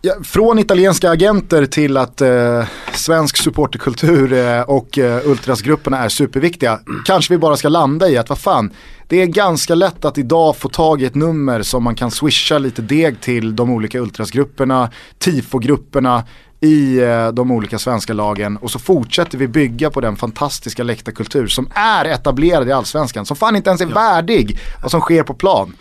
[0.00, 6.80] Ja, från italienska agenter till att eh, svensk supporterkultur eh, och eh, ultrasgrupperna är superviktiga.
[7.04, 8.70] Kanske vi bara ska landa i att vad fan,
[9.08, 12.58] det är ganska lätt att idag få tag i ett nummer som man kan swisha
[12.58, 16.24] lite deg till de olika ultrasgrupperna, tifogrupperna
[16.66, 21.46] i eh, de olika svenska lagen och så fortsätter vi bygga på den fantastiska läktarkultur
[21.46, 23.94] som är etablerad i allsvenskan, som fan inte ens är ja.
[23.94, 25.76] värdig vad som sker på plan.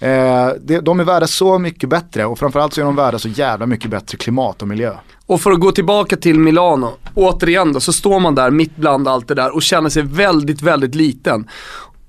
[0.00, 0.48] Eh,
[0.82, 3.90] de är värda så mycket bättre och framförallt så är de värda så jävla mycket
[3.90, 4.94] bättre klimat och miljö.
[5.26, 9.08] Och för att gå tillbaka till Milano, återigen då, så står man där mitt bland
[9.08, 11.48] allt det där och känner sig väldigt, väldigt liten.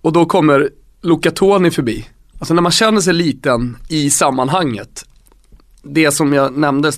[0.01, 0.69] Och då kommer
[1.01, 2.07] Luca Toni förbi.
[2.39, 5.05] Alltså när man känner sig liten i sammanhanget,
[5.83, 6.91] det som jag nämnde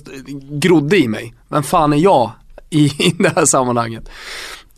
[0.50, 1.34] grodde i mig.
[1.48, 2.30] Vem fan är jag
[2.70, 4.08] i, i det här sammanhanget?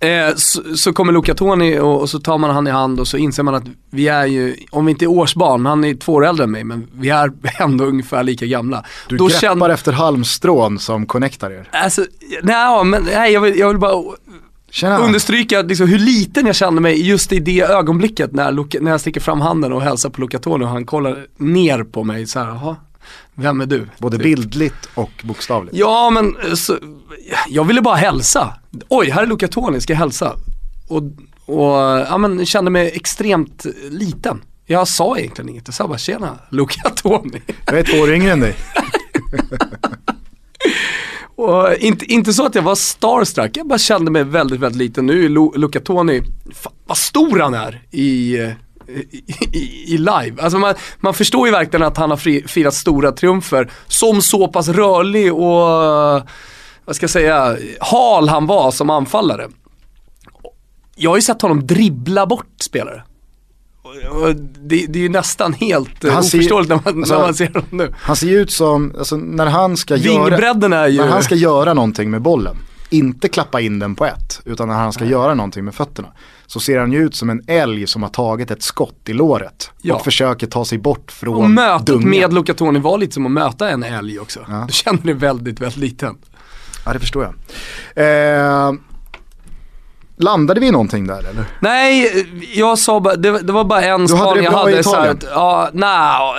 [0.01, 3.09] Eh, så, så, kommer Luca Toni och, och, så tar man han i hand och
[3.09, 6.13] så inser man att vi är ju, om vi inte är årsbarn, han är två
[6.13, 8.85] år äldre än mig, men vi är ändå ungefär lika gamla.
[9.09, 9.69] Du Då greppar känner...
[9.69, 11.69] efter halmstrån som connectar er.
[11.73, 12.05] Alltså,
[12.43, 14.03] nej, men, nej jag, vill, jag vill bara
[14.71, 14.99] Tjena.
[14.99, 19.01] understryka liksom, hur liten jag kände mig just i det ögonblicket när, Luca, när jag
[19.01, 22.39] sticker fram handen och hälsar på Luca Toni och han kollar ner på mig så
[22.39, 22.77] här,
[23.35, 23.89] vem är du?
[23.99, 25.77] Både bildligt och bokstavligt.
[25.77, 26.79] Ja men eh, så,
[27.49, 28.55] jag ville bara hälsa.
[28.89, 30.37] Oj, här är Luca Toni, ska jag hälsa?
[30.89, 31.03] Och,
[31.47, 31.77] och
[32.09, 34.43] ja, men, kände mig extremt liten.
[34.67, 37.43] Jag sa egentligen inget, jag sa bara tjena Luca Toni.
[37.67, 38.57] Jag är två år yngre än dig.
[41.37, 45.07] Och inte, inte så att jag var starstruck, jag bara kände mig väldigt, väldigt liten.
[45.07, 46.23] Nu är Lu Luca Toni,
[46.87, 48.37] vad stor han är i,
[48.89, 50.33] i, i, live.
[50.43, 54.69] Alltså man, man förstår ju verkligen att han har firat stora triumfer som så pass
[54.69, 56.23] rörlig och,
[56.85, 59.49] vad ska jag säga, hal han var som anfallare.
[60.97, 63.03] Jag har ju sett honom dribbla bort spelare.
[64.61, 67.47] Det, det, är ju nästan helt han oförståeligt ser, när, man, alltså, när man ser
[67.47, 67.95] honom nu.
[68.01, 70.99] Han ser ju ut som, alltså, när han ska Vingbredden göra, är ju...
[70.99, 72.57] När han ska göra någonting med bollen,
[72.91, 75.13] inte klappa in den på ett, utan när han ska Nej.
[75.13, 76.09] göra någonting med fötterna.
[76.47, 79.71] Så ser han ju ut som en älg som har tagit ett skott i låret
[79.83, 79.95] ja.
[79.95, 82.11] och försöker ta sig bort från Och mötet dungen.
[82.11, 84.41] med Luca Toni var lite som att möta en älg också.
[84.49, 84.65] Ja.
[84.67, 86.17] Du känner dig väldigt, väldigt liten.
[86.85, 87.35] Ja det förstår jag.
[88.69, 88.73] Eh,
[90.19, 91.45] Landade vi i någonting där eller?
[91.61, 92.11] Nej,
[92.55, 94.83] jag sa bara, det, det var bara en spaning jag hade.
[94.83, 95.89] Så här, ja, nej,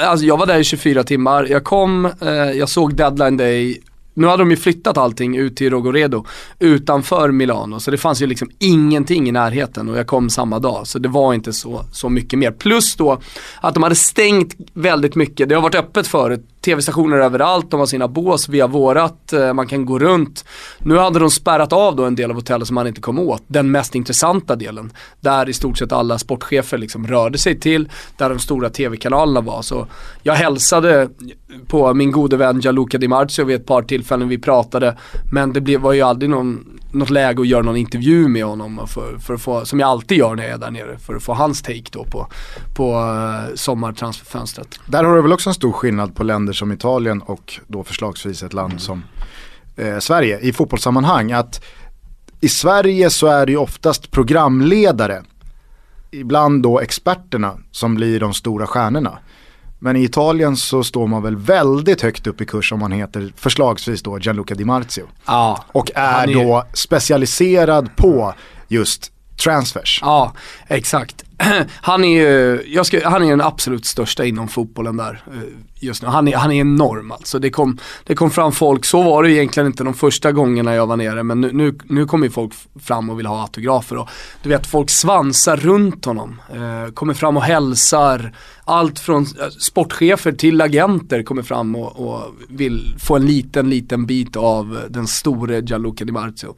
[0.06, 1.48] alltså jag var där i 24 timmar.
[1.50, 3.82] Jag kom, eh, jag såg deadline day
[4.18, 6.26] nu hade de ju flyttat allting ut till Rogoredo
[6.60, 7.80] utanför Milano.
[7.80, 10.88] Så det fanns ju liksom ingenting i närheten och jag kom samma dag.
[10.88, 12.52] Så det var inte så, så mycket mer.
[12.52, 13.22] Plus då
[13.62, 17.88] att de hade stängt väldigt mycket, det har varit öppet förut, tv-stationer överallt, de har
[17.88, 20.46] sina bås via vårat, eh, man kan gå runt.
[20.80, 23.44] Nu hade de spärrat av då en del av hotellet som man inte kom åt,
[23.48, 24.92] den mest intressanta delen.
[25.20, 29.62] Där i stort sett alla sportchefer liksom rörde sig till, där de stora tv-kanalerna var.
[29.62, 29.88] Så
[30.24, 31.10] jag hälsade
[31.68, 34.98] på min gode vän Gianluca Di Marzio vid ett par tillfällen vi pratade.
[35.32, 38.88] Men det blev, var ju aldrig någon, något läge att göra någon intervju med honom
[38.88, 41.24] för, för att få, som jag alltid gör när jag är där nere, för att
[41.24, 42.28] få hans take då på,
[42.76, 44.80] på eh, sommartransferfönstret.
[44.86, 47.84] Där har du väl också en stor skillnad på Länder länder som Italien och då
[47.84, 49.04] förslagsvis ett land som
[49.78, 51.32] eh, Sverige i fotbollssammanhang.
[51.32, 51.62] Att
[52.42, 55.24] i Sverige så är det ju oftast programledare,
[56.12, 59.20] ibland då experterna som blir de stora stjärnorna.
[59.80, 63.34] Men i Italien så står man väl väldigt högt upp i kurs om man heter
[63.36, 65.08] förslagsvis då Gianluca Di Marzio.
[65.26, 68.34] Ja, och är, är då specialiserad på
[68.68, 69.12] just
[69.44, 70.00] transfers.
[70.02, 70.34] Ja,
[70.68, 71.27] exakt.
[71.82, 75.40] Han är ju, jag ska, han är den absolut största inom fotbollen där eh,
[75.80, 76.08] just nu.
[76.08, 77.40] Han är, han är enorm alltså.
[77.40, 80.88] Det kom, det kom fram folk, så var det egentligen inte de första gångerna jag
[80.88, 84.10] var nere men nu, nu, nu kommer folk fram och vill ha autografer och
[84.44, 86.42] du vet folk svansar runt honom.
[86.50, 88.34] Eh, kommer fram och hälsar.
[88.64, 94.06] Allt från eh, sportchefer till agenter kommer fram och, och vill få en liten, liten
[94.06, 96.56] bit av den store Gianluca Di Marzio.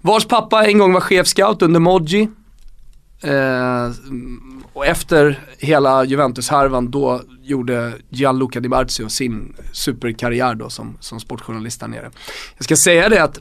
[0.00, 2.28] Vars pappa en gång var chefscout under Moggi.
[3.22, 3.90] Eh,
[4.72, 11.80] och efter hela Juventus-härvan då gjorde Gianluca Di Marzio sin superkarriär då som, som sportjournalist
[11.80, 12.10] där nere.
[12.56, 13.40] Jag ska säga det att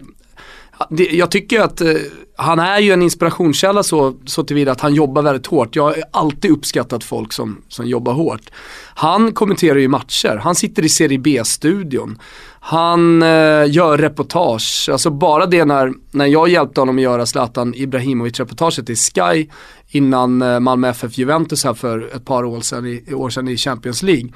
[1.11, 1.93] jag tycker att eh,
[2.35, 5.75] han är ju en inspirationskälla så, så tillvida att han jobbar väldigt hårt.
[5.75, 8.49] Jag har alltid uppskattat folk som, som jobbar hårt.
[8.95, 12.19] Han kommenterar ju matcher, han sitter i Serie B-studion.
[12.61, 17.73] Han eh, gör reportage, alltså bara det när, när jag hjälpte honom att göra Zlatan
[17.73, 19.47] Ibrahimovic-reportaget i Sky
[19.89, 23.57] innan eh, Malmö FF Juventus här för ett par år sedan i, år sedan i
[23.57, 24.29] Champions League.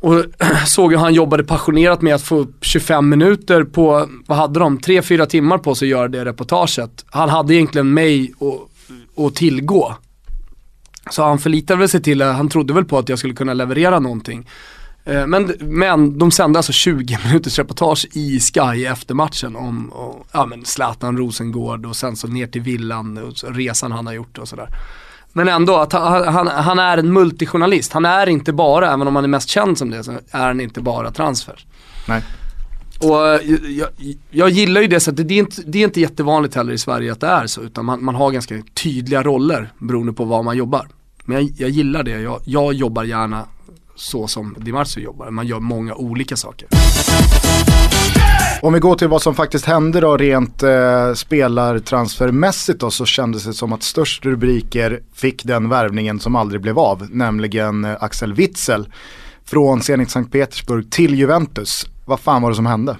[0.00, 0.24] Och
[0.66, 4.78] såg hur han jobbade passionerat med att få upp 25 minuter på, vad hade de,
[4.78, 7.04] 3-4 timmar på sig att göra det reportaget.
[7.10, 8.32] Han hade egentligen mig
[9.16, 9.94] att tillgå.
[11.10, 14.48] Så han förlitade sig till, han trodde väl på att jag skulle kunna leverera någonting.
[15.04, 20.26] Eh, men, men de sände alltså 20 minuters reportage i Sky efter matchen om och,
[20.32, 24.38] ja, men Zlatan Rosengård och sen så ner till villan och resan han har gjort
[24.38, 24.68] och sådär.
[25.32, 27.92] Men ändå, att han, han, han, är en multijournalist.
[27.92, 30.60] Han är inte bara, även om han är mest känd som det, så är han
[30.60, 31.64] inte bara transfer.
[32.08, 32.22] Nej.
[33.00, 33.40] Och eh,
[33.70, 33.88] jag,
[34.30, 36.78] jag, gillar ju det så att det är, inte, det är inte jättevanligt heller i
[36.78, 37.60] Sverige att det är så.
[37.60, 40.88] Utan man, man har ganska tydliga roller beroende på vad man jobbar.
[41.24, 42.20] Men jag, jag gillar det.
[42.20, 43.46] Jag, jag jobbar gärna
[43.96, 45.30] så som Di Marzio jobbar.
[45.30, 46.68] Man gör många olika saker.
[48.62, 53.44] Om vi går till vad som faktiskt hände då rent eh, spelartransfermässigt då så kändes
[53.44, 58.32] det som att störst rubriker fick den värvningen som aldrig blev av, nämligen eh, Axel
[58.32, 58.88] Witzel
[59.44, 61.86] från Zenit Sankt Petersburg till Juventus.
[62.04, 62.96] Vad fan var det som hände?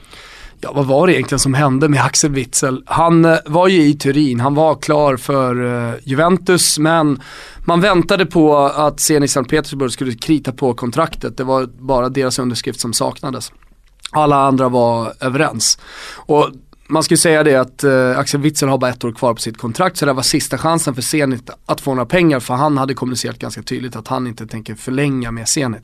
[0.61, 2.83] Ja, vad var det egentligen som hände med Axel Witzel?
[2.87, 7.23] Han eh, var ju i Turin, han var klar för eh, Juventus men
[7.65, 11.37] man väntade på att Zenit Sankt Petersburg skulle krita på kontraktet.
[11.37, 13.53] Det var bara deras underskrift som saknades.
[14.11, 15.79] Alla andra var överens.
[16.17, 16.51] Och
[16.87, 19.41] man ska ju säga det att eh, Axel Witzel har bara ett år kvar på
[19.41, 22.79] sitt kontrakt så det var sista chansen för Zenit att få några pengar för han
[22.79, 25.83] hade kommunicerat ganska tydligt att han inte tänker förlänga med Zenit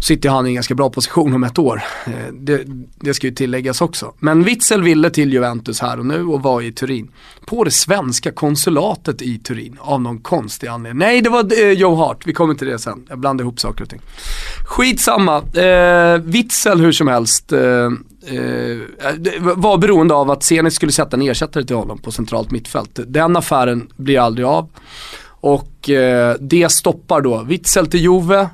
[0.00, 1.82] sitter han i en ganska bra position om ett år.
[2.06, 2.62] Eh, det,
[3.00, 4.14] det, ska ju tilläggas också.
[4.18, 7.10] Men Witzel ville till Juventus här och nu och var i Turin.
[7.46, 10.98] På det svenska konsulatet i Turin av någon konstig anledning.
[10.98, 13.06] Nej, det var eh, Joe Hart, vi kommer till det sen.
[13.08, 14.00] Jag blandar ihop saker och ting.
[14.66, 17.52] Skitsamma, eh, Witzel hur som helst.
[17.52, 18.78] Eh, eh,
[19.40, 23.00] var beroende av att Zenit skulle sätta en ersättare till honom på centralt mittfält.
[23.06, 24.68] Den affären blir aldrig av.
[25.42, 28.48] Och eh, det stoppar då Witzel till Juve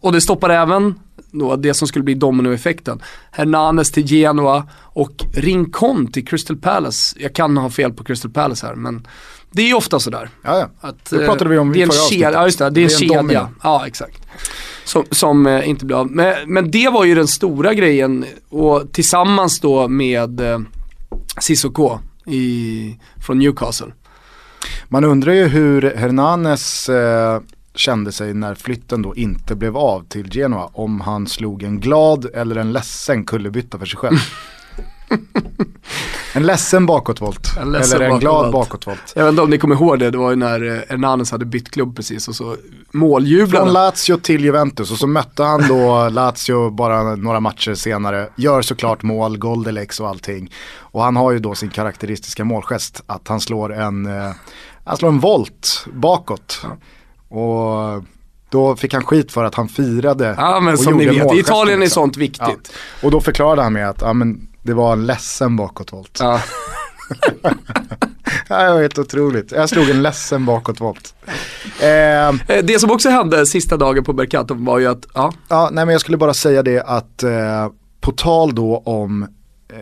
[0.00, 0.94] och det stoppar även
[1.30, 3.02] då det som skulle bli dominoeffekten.
[3.30, 7.16] Hernanes till Genoa och Rincon till Crystal Palace.
[7.20, 9.06] Jag kan ha fel på Crystal Palace här men
[9.50, 10.30] det är ju ofta sådär.
[10.44, 10.88] Ja, ja.
[10.88, 12.32] Att, det pratade vi om i förra avsnittet.
[12.34, 13.48] Ja just det, det är en, en kedja.
[13.62, 14.22] Ja exakt.
[14.84, 16.10] Som, som eh, inte blir av.
[16.10, 20.58] Men, men, det var ju den stora grejen och tillsammans då med eh,
[21.40, 22.96] Cissoko i,
[23.26, 23.92] från Newcastle.
[24.88, 27.40] Man undrar ju hur Hernanes eh,
[27.78, 30.70] kände sig när flytten då inte blev av till Genoa.
[30.72, 34.16] Om han slog en glad eller en ledsen kullerbytta för sig själv.
[36.34, 37.56] en ledsen bakåtvolt.
[37.60, 39.12] En ledsen eller en glad bakåtvolt.
[39.16, 41.44] Jag vet inte om ni kommer ihåg det, det var ju när eh, Hernanes hade
[41.44, 42.56] bytt klubb precis och så
[42.90, 43.64] måljublarna.
[43.64, 48.28] Från Lazio till Juventus och så mötte han då Lazio bara några matcher senare.
[48.36, 50.52] Gör såklart mål, Goldelex och allting.
[50.76, 54.32] Och han har ju då sin karaktäristiska målgest att han slår en, eh,
[54.84, 56.60] han slår en volt bakåt.
[56.62, 56.76] Ja.
[57.28, 58.04] Och
[58.50, 61.78] då fick han skit för att han firade Ja men som ni vet, i Italien
[61.78, 62.02] är liksom.
[62.02, 62.70] sånt viktigt.
[62.72, 63.06] Ja.
[63.06, 66.18] Och då förklarade han med att ja, men det var en ledsen bakåtvolt.
[66.20, 66.40] Ja.
[68.48, 69.52] det var helt otroligt.
[69.52, 71.14] Jag slog en ledsen bakåtvolt.
[71.80, 75.32] Eh, eh, det som också hände sista dagen på Mercato var ju att, ja.
[75.48, 77.68] Ja, nej men jag skulle bara säga det att eh,
[78.00, 79.22] på tal då om
[79.72, 79.78] eh,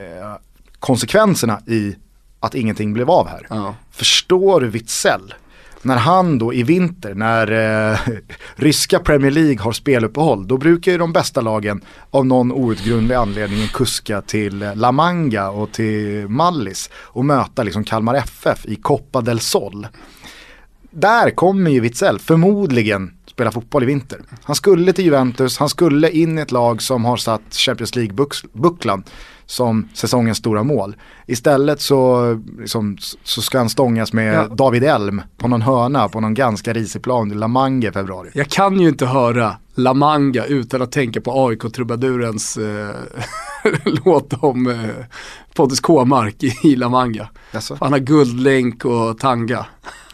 [0.80, 1.97] konsekvenserna i
[2.40, 3.47] att ingenting blev av här.
[3.51, 3.74] Ja.
[3.90, 5.34] Förstår Witzell
[5.83, 7.53] när han då i vinter, när
[7.93, 7.99] eh,
[8.57, 13.68] ryska Premier League har speluppehåll, då brukar ju de bästa lagen av någon outgrundlig anledning
[13.68, 19.20] kuska till eh, La Manga och till Mallis och möta liksom Kalmar FF i Copa
[19.20, 19.87] del Sol.
[20.91, 24.20] Där kommer ju Witzell förmodligen spela fotboll i vinter.
[24.43, 29.05] Han skulle till Juventus, han skulle in i ett lag som har satt Champions League-bucklan
[29.47, 30.97] som säsongens stora mål.
[31.26, 34.49] Istället så, liksom, så ska han stångas med ja.
[34.49, 38.30] David Elm på någon hörna på någon ganska risig plan i La Manga i februari.
[38.34, 42.94] Jag kan ju inte höra La Manga utan att tänka på AIK-trubadurens eh,
[44.05, 45.05] låt om eh,
[45.55, 47.28] Pontus K-mark i, i La Manga.
[47.53, 47.76] Alltså?
[47.80, 49.66] Han har guldlänk och tanga.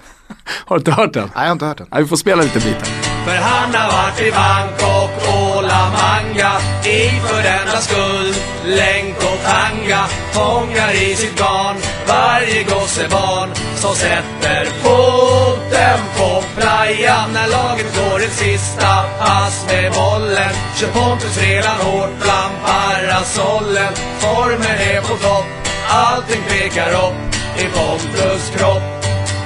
[0.67, 1.23] har du inte hört den?
[1.23, 1.87] Nej, jag har inte hört den.
[1.91, 2.87] Nej, vi får spela lite bit
[3.25, 5.42] För han har varit i Bangkok
[5.87, 6.53] och Manga
[6.85, 8.35] i för denna skull.
[8.65, 11.77] Länk och tanga fångar i sitt garn
[12.09, 20.53] varje gossebarn som sätter foten på playan när laget går ett sista pass med bollen.
[20.77, 23.93] Kör Pontus redan hårt bland parasollen.
[24.19, 25.47] Formen är på topp,
[25.89, 27.21] allting pekar upp
[27.59, 28.83] i Pontus kropp.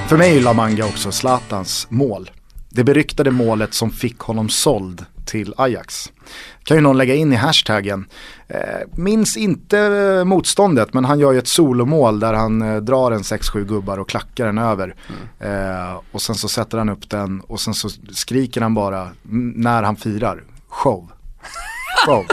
[0.09, 2.31] För mig är La Manga också Zlatans mål.
[2.71, 6.13] Det beryktade målet som fick honom såld till Ajax.
[6.65, 8.07] Kan ju någon lägga in i hashtaggen.
[8.49, 8.59] Eh,
[8.93, 13.23] minns inte eh, motståndet men han gör ju ett solomål där han eh, drar en
[13.23, 14.95] 6-7 gubbar och klackar den över.
[15.41, 15.97] Mm.
[16.13, 19.09] Och sen så sätter han upp den och sen så skriker han bara
[19.55, 20.43] när han firar.
[20.69, 21.11] Show.
[22.07, 22.27] Show.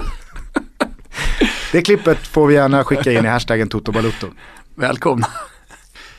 [1.71, 4.27] Det klippet får vi gärna skicka in i hashtaggen Toto Balutto.
[4.75, 5.27] Välkomna.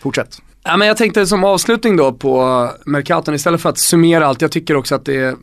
[0.00, 0.42] Fortsätt.
[0.62, 4.50] Ja, men jag tänkte som avslutning då på Mercaton, istället för att summera allt, jag
[4.52, 5.36] tycker också att det är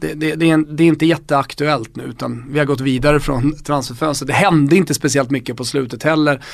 [0.00, 3.56] det, det, det, är, det, är, inte jätteaktuellt nu utan vi har gått vidare från
[3.56, 4.26] transferfönstret.
[4.26, 6.44] Det hände inte speciellt mycket på slutet heller.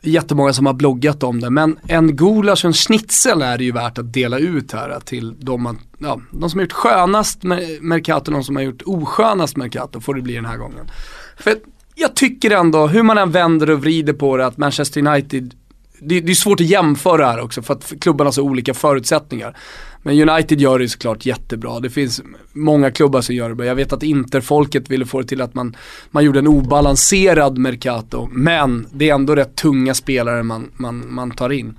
[0.00, 3.72] Jättemånga som har bloggat om det men en gulasch och en schnitzel är det ju
[3.72, 7.42] värt att dela ut här till de, ja, de som har gjort skönast
[7.80, 10.90] Mercato och de som har gjort oskönast Mercato får det bli den här gången.
[11.38, 11.54] För
[11.94, 15.54] jag tycker ändå, hur man än vänder och vrider på det, att Manchester United
[16.00, 19.56] det, det, är svårt att jämföra här också för att klubbarna har så olika förutsättningar.
[20.04, 21.80] Men United gör det såklart jättebra.
[21.80, 23.66] Det finns många klubbar som gör det bra.
[23.66, 25.76] Jag vet att Interfolket ville få det till att man,
[26.10, 28.28] man gjorde en obalanserad Mercato.
[28.32, 31.78] Men det är ändå rätt tunga spelare man, man, man tar in.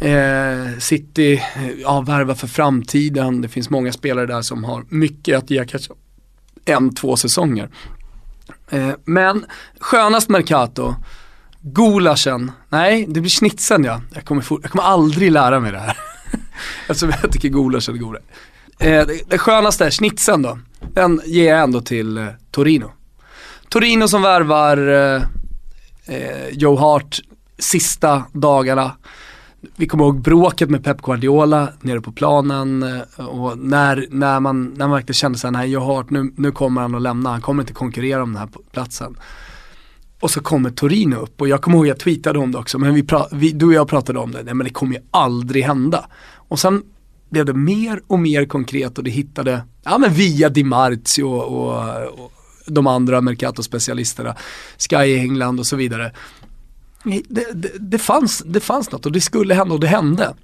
[0.00, 3.40] Eh, City, eh, ja, värva för framtiden.
[3.40, 5.92] Det finns många spelare där som har mycket att ge kanske
[6.64, 7.68] en, två säsonger.
[8.70, 9.46] Eh, men
[9.80, 10.94] skönast Mercato
[11.62, 14.00] Gulaschen, nej det blir schnitzeln ja.
[14.14, 15.96] Jag kommer, jag kommer aldrig lära mig det här.
[16.30, 16.48] Eftersom
[16.88, 18.22] alltså, jag tycker gulasch är godare.
[18.78, 20.58] Eh, det, det skönaste är schnitzeln då.
[20.94, 22.92] Den ger jag ändå till eh, Torino.
[23.68, 25.22] Torino som värvar eh,
[26.16, 27.20] eh, Joe Hart
[27.58, 28.92] sista dagarna.
[29.76, 34.64] vi kommer ihåg bråket med Pep Guardiola nere på planen eh, och när, när, man,
[34.64, 37.40] när man verkligen kände såhär, nej Joe Hart nu, nu kommer han att lämna, han
[37.40, 39.16] kommer inte konkurrera om den här platsen.
[40.20, 42.94] Och så kommer Torino upp och jag kommer ihåg jag tweetade om det också, men
[42.94, 46.06] vi, vi du och jag pratade om det, nej men det kommer ju aldrig hända.
[46.34, 46.82] Och sen
[47.30, 51.44] blev det mer och mer konkret och det hittade, ja men via Di Marzio och,
[51.44, 52.32] och, och
[52.66, 54.36] de andra Mercato-specialisterna,
[54.78, 56.12] Sky England och så vidare.
[57.04, 57.22] Det,
[57.54, 60.34] det, det, fanns, det fanns något och det skulle hända och det hände.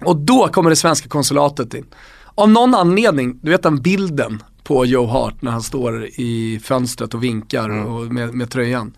[0.00, 1.86] Och då kommer det svenska konsulatet in.
[2.34, 4.42] Av någon anledning, du vet den bilden
[4.72, 7.86] på Joe Hart när han står i fönstret och vinkar mm.
[7.86, 8.96] och med, med tröjan.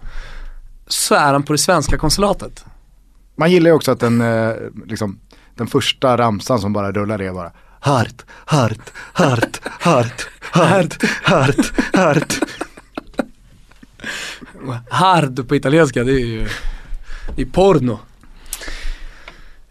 [0.87, 2.64] Så är han på det svenska konsulatet.
[3.37, 4.53] Man gillar ju också att den, eh,
[4.87, 5.18] liksom,
[5.55, 12.39] den första ramsan som bara rullar är bara Hart, Hart, Hart, Hart, Hart, Hart, Hart.
[14.91, 16.49] Hard på italienska, det är ju
[17.37, 17.99] det är porno.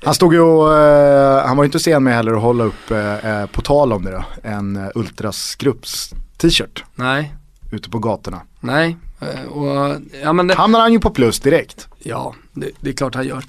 [0.06, 2.92] Han stod ju och, eh, han var ju inte sen med heller att hålla upp,
[2.92, 6.84] eh, eh på tal om det då, en eh, Ultrasgrupps t-shirt.
[6.96, 7.34] Nej.
[7.72, 8.42] Ute på gatorna.
[8.60, 8.98] Nej.
[9.20, 10.56] Eh, och, ja, men det...
[10.56, 11.88] Hamnar han ju på plus direkt.
[12.00, 13.44] Ja, det, det är klart han gör.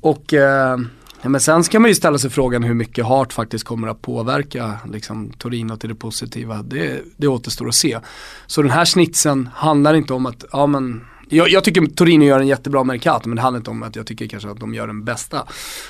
[0.00, 0.78] Och eh,
[1.22, 4.02] ja, men sen ska man ju ställa sig frågan hur mycket Hart faktiskt kommer att
[4.02, 6.62] påverka liksom, Torino till det positiva.
[6.62, 7.98] Det, det återstår att se.
[8.46, 11.04] Så den här snitsen handlar inte om att, ja men
[11.36, 14.06] jag, jag, tycker Torino gör en jättebra Mercato men det handlar inte om att jag
[14.06, 15.36] tycker kanske att de gör den bästa.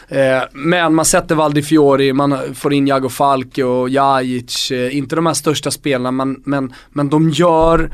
[0.09, 5.17] Eh, men man sätter Valdi Fiori, man får in Jago Falke och Jajic, eh, inte
[5.17, 7.91] de här största spelarna men, men, men de, gör,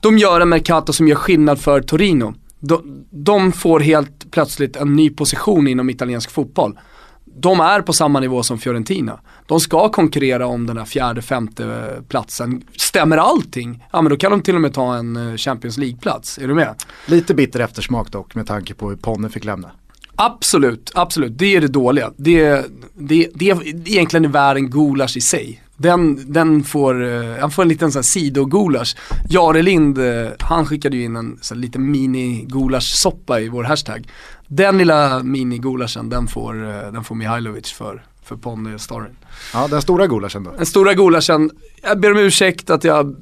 [0.00, 2.34] de gör en Mercato som gör skillnad för Torino.
[2.60, 6.78] De, de får helt plötsligt en ny position inom italiensk fotboll
[7.36, 9.20] de är på samma nivå som Fiorentina.
[9.46, 12.62] De ska konkurrera om den här fjärde, femte platsen.
[12.76, 16.38] Stämmer allting, ja men då kan de till och med ta en eh, Champions League-plats.
[16.38, 16.74] Är du med?
[17.06, 19.70] Lite bitter eftersmak dock med tanke på hur Ponne fick lämna.
[20.16, 21.38] Absolut, absolut.
[21.38, 22.12] Det är det dåliga.
[22.16, 22.64] Det,
[22.94, 25.60] det, det är egentligen värre än gulasch i sig.
[25.76, 28.96] Den, den får, eh, han får en liten sån här sidogulasch.
[29.28, 34.08] Jare Lind, eh, han skickade ju in en sån liten mini gulaschsoppa i vår hashtag.
[34.48, 39.16] Den lilla mini-gulaschen, den får, eh, den får Mihailovic för, för Ponny-storyn.
[39.54, 40.50] Ja, den stora gulaschen då?
[40.50, 41.50] Den stora gulaschen,
[41.82, 43.16] jag ber om ursäkt att jag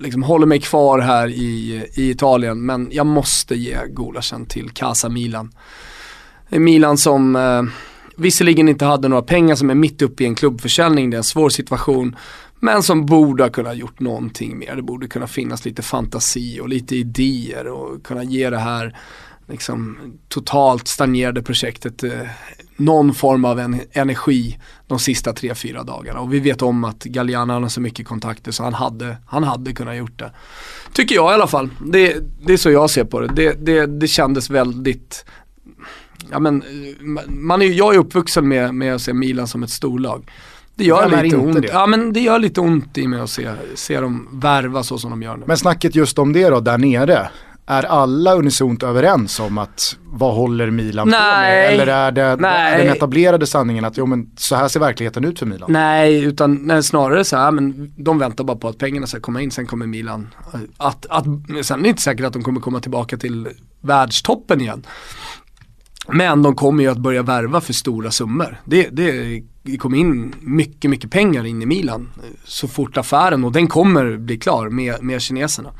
[0.00, 5.08] liksom håller mig kvar här i, i Italien, men jag måste ge gulaschen till Casa
[5.08, 5.52] Milan.
[6.48, 7.62] Milan som eh,
[8.16, 11.24] visserligen inte hade några pengar, som är mitt uppe i en klubbförsäljning, det är en
[11.24, 12.16] svår situation.
[12.60, 14.76] Men som borde ha kunnat gjort någonting mer.
[14.76, 18.96] Det borde kunna finnas lite fantasi och lite idéer och kunna ge det här
[19.48, 22.10] liksom, totalt stagnerade projektet eh,
[22.76, 26.20] någon form av en, energi de sista tre, fyra dagarna.
[26.20, 29.72] Och vi vet om att Galliano har så mycket kontakter så han hade, han hade
[29.72, 30.32] kunnat gjort det.
[30.92, 31.70] Tycker jag i alla fall.
[31.86, 32.16] Det,
[32.46, 33.26] det är så jag ser på det.
[33.26, 35.24] Det, det, det kändes väldigt
[36.30, 36.64] Ja men,
[37.28, 40.30] man är, jag är uppvuxen med, med att se Milan som ett storlag.
[40.74, 41.62] Det gör lite ont.
[41.62, 41.68] Det?
[41.72, 45.10] Ja men det gör lite ont i mig att se, se dem värva så som
[45.10, 45.44] de gör nu.
[45.46, 47.30] Men snacket just om det då, där nere
[47.66, 51.20] är alla unisont överens om att vad håller Milan Nej.
[51.20, 51.82] på med?
[51.82, 52.84] Eller är det Nej.
[52.84, 55.72] den etablerade sanningen att jo, men så här ser verkligheten ut för Milan?
[55.72, 59.42] Nej, utan nej, snarare så här, men de väntar bara på att pengarna ska komma
[59.42, 60.34] in, sen kommer Milan.
[60.76, 61.24] Att, att,
[61.62, 63.48] sen är det inte säkert att de kommer komma tillbaka till
[63.80, 64.86] världstoppen igen.
[66.08, 68.60] Men de kommer ju att börja värva för stora summor.
[68.64, 72.08] Det, det, det kommer in mycket, mycket pengar in i Milan
[72.44, 75.72] så fort affären och den kommer bli klar med, med kineserna.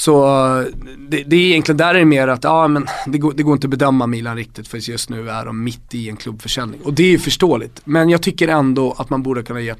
[0.00, 0.26] Så
[0.60, 0.66] eh,
[1.08, 3.52] det, det, är egentligen där är det mer att, ja men det går, det går
[3.54, 6.80] inte att bedöma Milan riktigt för just nu är de mitt i en klubbförsäljning.
[6.80, 7.80] Och det är ju förståeligt.
[7.84, 9.74] Men jag tycker ändå att man borde kunna ge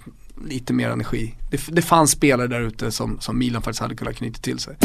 [0.48, 1.34] lite mer energi.
[1.50, 4.76] Det, det fanns spelare där ute som, som Milan faktiskt hade kunnat knyta till sig.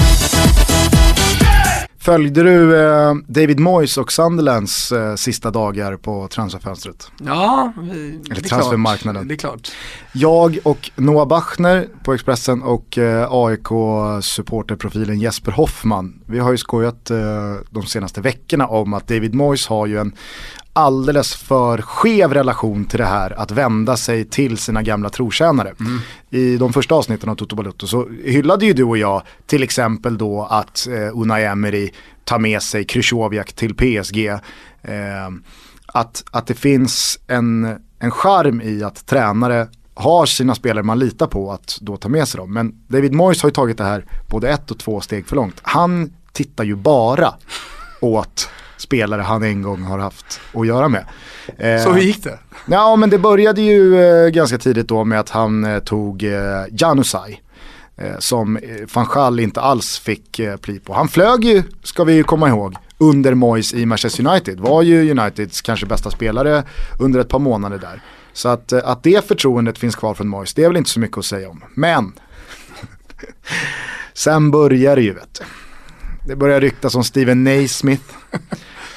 [2.06, 7.12] Följde du eh, David Moyes och Sunderlands eh, sista dagar på transferfönstret?
[7.26, 7.74] Ja,
[8.32, 9.28] Eller transfermarknaden.
[9.28, 9.72] Det är klart.
[10.14, 16.22] Jag och Noah Bachner på Expressen och eh, AIK-supporterprofilen Jesper Hoffman.
[16.26, 17.18] Vi har ju skojat eh,
[17.70, 20.14] de senaste veckorna om att David Moyes har ju en
[20.76, 25.74] alldeles för skev relation till det här att vända sig till sina gamla trotjänare.
[25.80, 26.00] Mm.
[26.30, 30.18] I de första avsnitten av Toto Balutto så hyllade ju du och jag till exempel
[30.18, 31.92] då att eh, Unai Emery
[32.24, 34.28] tar med sig Krychowiak till PSG.
[34.28, 34.40] Eh,
[35.86, 41.28] att, att det finns en, en charm i att tränare har sina spelare man litar
[41.28, 42.54] på att då ta med sig dem.
[42.54, 45.60] Men David Moyes har ju tagit det här både ett och två steg för långt.
[45.62, 47.34] Han tittar ju bara
[48.02, 51.06] åt spelare han en gång har haft att göra med.
[51.58, 52.40] Eh, Så hur gick det?
[52.68, 56.34] Ja men det började ju eh, ganska tidigt då med att han eh, tog eh,
[56.72, 57.42] Janusaj.
[58.20, 58.60] Som
[58.94, 60.94] van Schall inte alls fick pli på.
[60.94, 64.60] Han flög ju, ska vi ju komma ihåg, under Moyes i Manchester United.
[64.60, 66.64] Var ju Uniteds kanske bästa spelare
[67.00, 68.02] under ett par månader där.
[68.34, 71.18] Så att, att det förtroendet finns kvar från Moyes, det är väl inte så mycket
[71.18, 71.64] att säga om.
[71.76, 72.14] Men,
[74.14, 75.46] sen börjar det ju vet du.
[76.28, 78.04] Det börjar ryktas om Steven Naismith.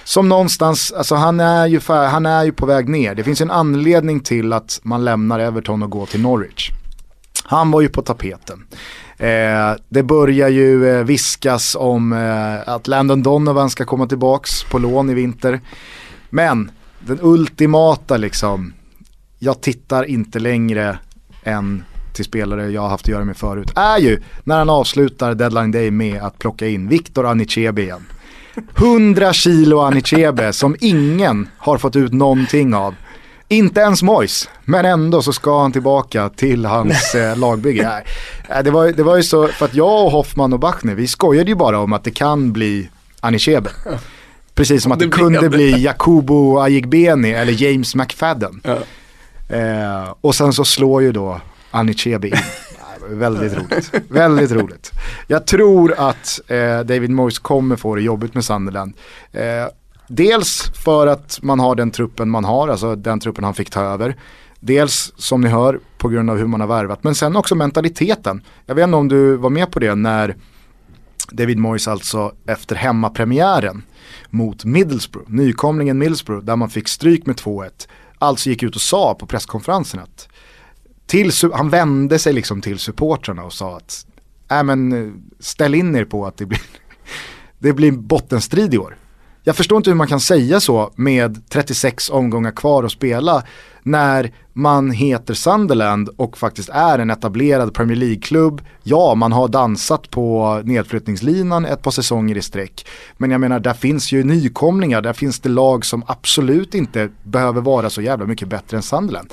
[0.05, 3.15] Som någonstans, alltså han är, ju för, han är ju på väg ner.
[3.15, 6.71] Det finns en anledning till att man lämnar Everton och går till Norwich.
[7.45, 8.67] Han var ju på tapeten.
[9.17, 14.79] Eh, det börjar ju eh, viskas om eh, att Landon Donovan ska komma tillbaks på
[14.79, 15.61] lån i vinter.
[16.31, 16.71] Men
[17.01, 18.73] den ultimata liksom,
[19.39, 20.99] jag tittar inte längre
[21.43, 21.85] än
[22.19, 25.71] till spelare jag har haft att göra med förut, är ju när han avslutar deadline
[25.71, 28.07] day med att plocka in Victor Anichebe igen.
[28.79, 32.95] 100 kilo Anichebe som ingen har fått ut någonting av.
[33.49, 38.03] Inte ens Mois, men ändå så ska han tillbaka till hans eh, lagbygge.
[38.49, 41.07] Äh, det, var, det var ju så, för att jag och Hoffman och Bachner, vi
[41.07, 42.89] skojade ju bara om att det kan bli
[43.21, 43.71] Anichebe.
[44.55, 48.61] Precis som att det, kunde bli Jakubo Ayigbeni eller James McFadden.
[48.65, 48.77] Ja.
[49.57, 51.41] Eh, och sen så slår ju då
[51.71, 52.35] Anichebe in.
[53.11, 53.93] Väldigt roligt.
[54.09, 54.93] Väldigt roligt.
[55.27, 58.95] Jag tror att eh, David Moyes kommer få det jobbigt med Sunderland.
[59.33, 59.43] Eh,
[60.09, 63.81] dels för att man har den truppen man har, alltså den truppen han fick ta
[63.81, 64.17] över.
[64.61, 68.43] Dels som ni hör på grund av hur man har värvat, men sen också mentaliteten.
[68.67, 70.37] Jag vet inte om du var med på det när
[71.31, 73.83] David Moyes alltså efter hemmapremiären
[74.31, 77.89] mot Middlesbrough, nykomlingen Middlesbrough, där man fick stryk med 2-1,
[78.19, 80.29] alltså gick ut och sa på presskonferensen att
[81.09, 84.07] till, han vände sig liksom till supportrarna och sa att
[84.51, 86.61] äh, men, eh, ställ in er på att det blir,
[87.59, 88.97] det blir bottenstrid i år.
[89.43, 93.43] Jag förstår inte hur man kan säga så med 36 omgångar kvar att spela
[93.83, 98.63] när man heter Sunderland och faktiskt är en etablerad Premier League-klubb.
[98.83, 102.87] Ja, man har dansat på nedflyttningslinan ett par säsonger i sträck.
[103.17, 107.61] Men jag menar, där finns ju nykomlingar, där finns det lag som absolut inte behöver
[107.61, 109.33] vara så jävla mycket bättre än Sunderland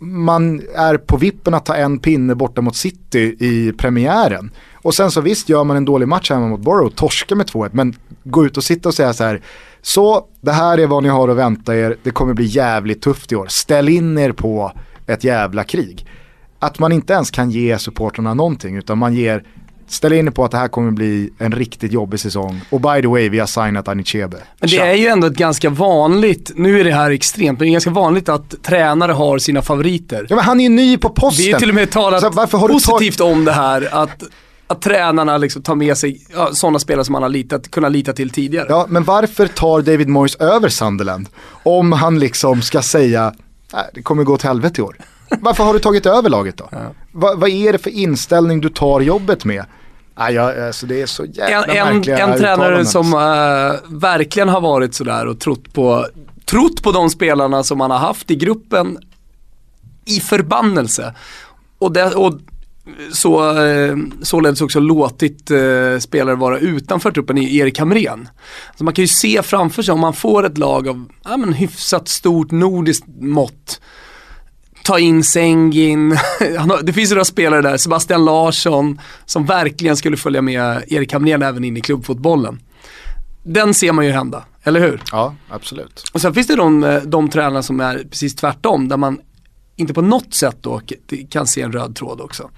[0.00, 4.50] man är på vippen att ta en pinne borta mot City i premiären.
[4.74, 7.70] Och sen så visst gör man en dålig match hemma mot Borough, torskar med 2-1,
[7.72, 9.42] men gå ut och sitta och säga så här,
[9.82, 13.32] så det här är vad ni har att vänta er, det kommer bli jävligt tufft
[13.32, 14.72] i år, ställ in er på
[15.06, 16.06] ett jävla krig.
[16.58, 19.44] Att man inte ens kan ge supporterna någonting, utan man ger
[19.88, 22.60] Ställ in på att det här kommer bli en riktigt jobbig säsong.
[22.70, 24.36] Och by the way, vi har signat Anichebe.
[24.60, 27.70] Men det är ju ändå ett ganska vanligt, nu är det här extremt, men det
[27.70, 30.26] är ganska vanligt att tränare har sina favoriter.
[30.28, 31.44] Ja men han är ju ny på posten.
[31.44, 34.22] Det är till och med talat alltså, positivt om det här, att
[34.72, 38.12] att tränarna liksom tar med sig ja, sådana spelare som man har litat, kunnat lita
[38.12, 38.66] till tidigare.
[38.68, 41.28] Ja, men varför tar David Moyes över Sunderland?
[41.62, 43.34] Om han liksom ska säga,
[43.72, 44.96] nej, det kommer gå åt helvete i år.
[45.40, 46.68] Varför har du tagit över laget då?
[46.72, 46.78] Ja.
[47.12, 49.64] Va, vad är det för inställning du tar jobbet med?
[50.16, 54.60] Ja, ja, alltså det är så jävla en, en, en tränare som uh, verkligen har
[54.60, 56.06] varit sådär och trott på,
[56.44, 58.98] trott på de spelarna som man har haft i gruppen
[60.04, 61.14] i förbannelse.
[61.78, 62.34] Och, det, och
[63.12, 68.28] så, uh, således också låtit uh, spelare vara utanför truppen i Erik Hamrén.
[68.78, 71.52] Så man kan ju se framför sig om man får ett lag av ja, men
[71.52, 73.80] hyfsat stort nordiskt mått
[74.82, 76.18] ta in Sengin,
[76.82, 81.42] det finns ju några spelare där, Sebastian Larsson, som verkligen skulle följa med Erik Hamrén
[81.42, 82.60] även in i klubbfotbollen.
[83.42, 85.02] Den ser man ju hända, eller hur?
[85.12, 86.04] Ja, absolut.
[86.12, 89.20] Och sen finns det de, eh, de tränare som är precis tvärtom, där man
[89.76, 90.80] inte på något sätt då
[91.30, 92.50] kan se en röd tråd också.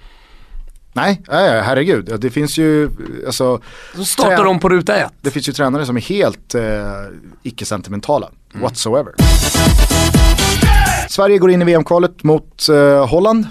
[0.95, 2.19] Nej, herregud.
[2.19, 2.89] Det finns ju,
[3.25, 3.61] alltså.
[3.95, 5.13] Så startar de på ruta ett.
[5.21, 6.63] Det finns ju tränare som är helt eh,
[7.43, 8.61] icke-sentimentala, mm.
[8.61, 9.13] whatsoever.
[11.15, 13.47] Sverige går in i VM-kvalet mot eh, Holland.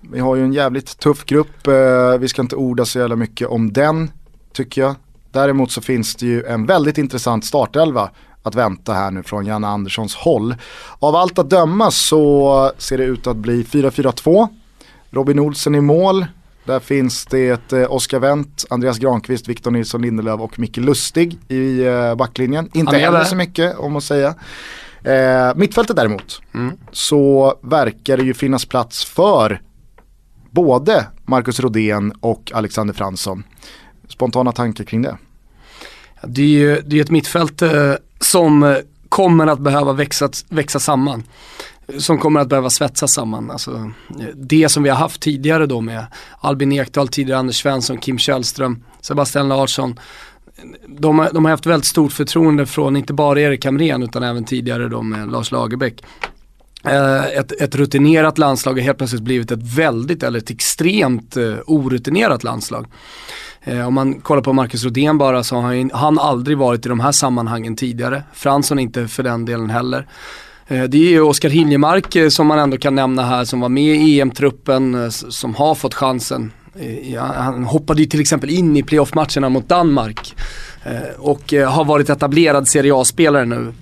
[0.00, 1.66] Vi har ju en jävligt tuff grupp.
[1.66, 4.10] Eh, vi ska inte orda så jävla mycket om den,
[4.52, 4.94] tycker jag.
[5.32, 8.10] Däremot så finns det ju en väldigt intressant startelva
[8.42, 10.54] att vänta här nu från Janne Anderssons håll.
[10.98, 14.48] Av allt att döma så ser det ut att bli 4-4-2.
[15.10, 16.26] Robin Olsen i mål.
[16.64, 21.84] Där finns det eh, Oskar Wendt, Andreas Granqvist, Victor Nilsson Lindelöf och Micke Lustig i
[21.84, 22.70] eh, backlinjen.
[22.74, 24.34] Inte heller så mycket om att säga.
[25.04, 26.76] Eh, mittfältet däremot, mm.
[26.92, 29.60] så verkar det ju finnas plats för
[30.50, 33.44] både Marcus Rodén och Alexander Fransson.
[34.08, 35.16] Spontana tankar kring det?
[36.22, 38.76] Det är ju det är ett mittfält eh, som
[39.08, 41.22] kommer att behöva växa, växa samman.
[41.98, 43.50] Som kommer att behöva svetsa samman.
[43.50, 43.90] Alltså,
[44.34, 46.06] det som vi har haft tidigare då med
[46.40, 50.00] Albin Ekdal, tidigare Anders Svensson, Kim Källström, Sebastian Larsson
[50.88, 54.88] de, de har haft väldigt stort förtroende från inte bara Erik Hamrén utan även tidigare
[54.88, 56.02] då med Lars Lagerbäck.
[56.84, 61.54] Eh, ett, ett rutinerat landslag har helt plötsligt blivit ett väldigt, eller ett extremt eh,
[61.66, 62.86] orutinerat landslag.
[63.62, 66.88] Eh, om man kollar på Marcus Rodén bara så har han, han aldrig varit i
[66.88, 68.22] de här sammanhangen tidigare.
[68.32, 70.06] Fransson inte för den delen heller.
[70.68, 74.20] Det är ju Oskar Hiljemark som man ändå kan nämna här som var med i
[74.20, 76.52] EM-truppen, som har fått chansen.
[76.78, 80.34] Eh, han hoppade ju till exempel in i playoff-matcherna mot Danmark
[80.84, 83.72] eh, och eh, har varit etablerad Serie A-spelare nu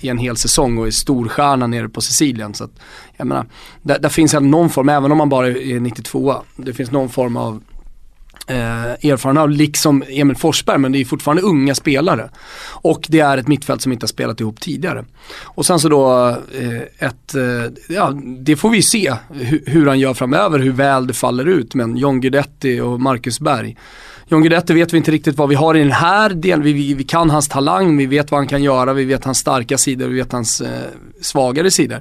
[0.00, 2.54] i en hel säsong och är storstjärna nere på Sicilien.
[2.54, 2.70] Så att,
[3.16, 3.46] jag menar,
[3.82, 7.36] där, där finns någon form, även om man bara är 92 det finns någon form
[7.36, 7.62] av
[8.46, 12.30] eh, erfarna, liksom Emil Forsberg, men det är fortfarande unga spelare.
[12.70, 15.04] Och det är ett mittfält som inte har spelat ihop tidigare.
[15.42, 16.28] Och sen så då
[16.60, 21.06] eh, ett, eh, ja det får vi se hur, hur, han gör framöver, hur väl
[21.06, 21.74] det faller ut.
[21.74, 23.76] Men John Guidetti och Marcus Berg.
[24.28, 26.64] John Guidetti vet vi inte riktigt vad vi har i den här delen.
[26.64, 29.38] Vi, vi, vi, kan hans talang, vi vet vad han kan göra, vi vet hans
[29.38, 30.88] starka sidor, vi vet hans eh,
[31.20, 32.00] svagare sidor.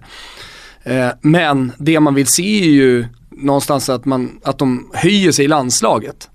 [0.83, 3.05] Eh, men det man vill se är ju
[3.43, 6.29] någonstans att, man, att de höjer sig i landslaget.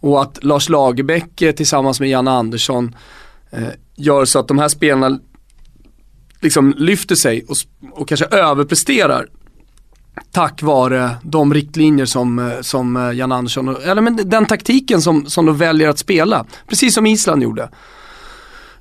[0.00, 2.96] Och att Lars Lagerbäck eh, tillsammans med Janne Andersson
[3.50, 5.18] eh, gör så att de här spelarna
[6.40, 7.56] liksom lyfter sig och,
[7.92, 9.28] och kanske överpresterar
[10.32, 15.26] tack vare de riktlinjer som, eh, som eh, Jan Andersson, eller men den taktiken som,
[15.26, 16.46] som de väljer att spela.
[16.68, 17.68] Precis som Island gjorde.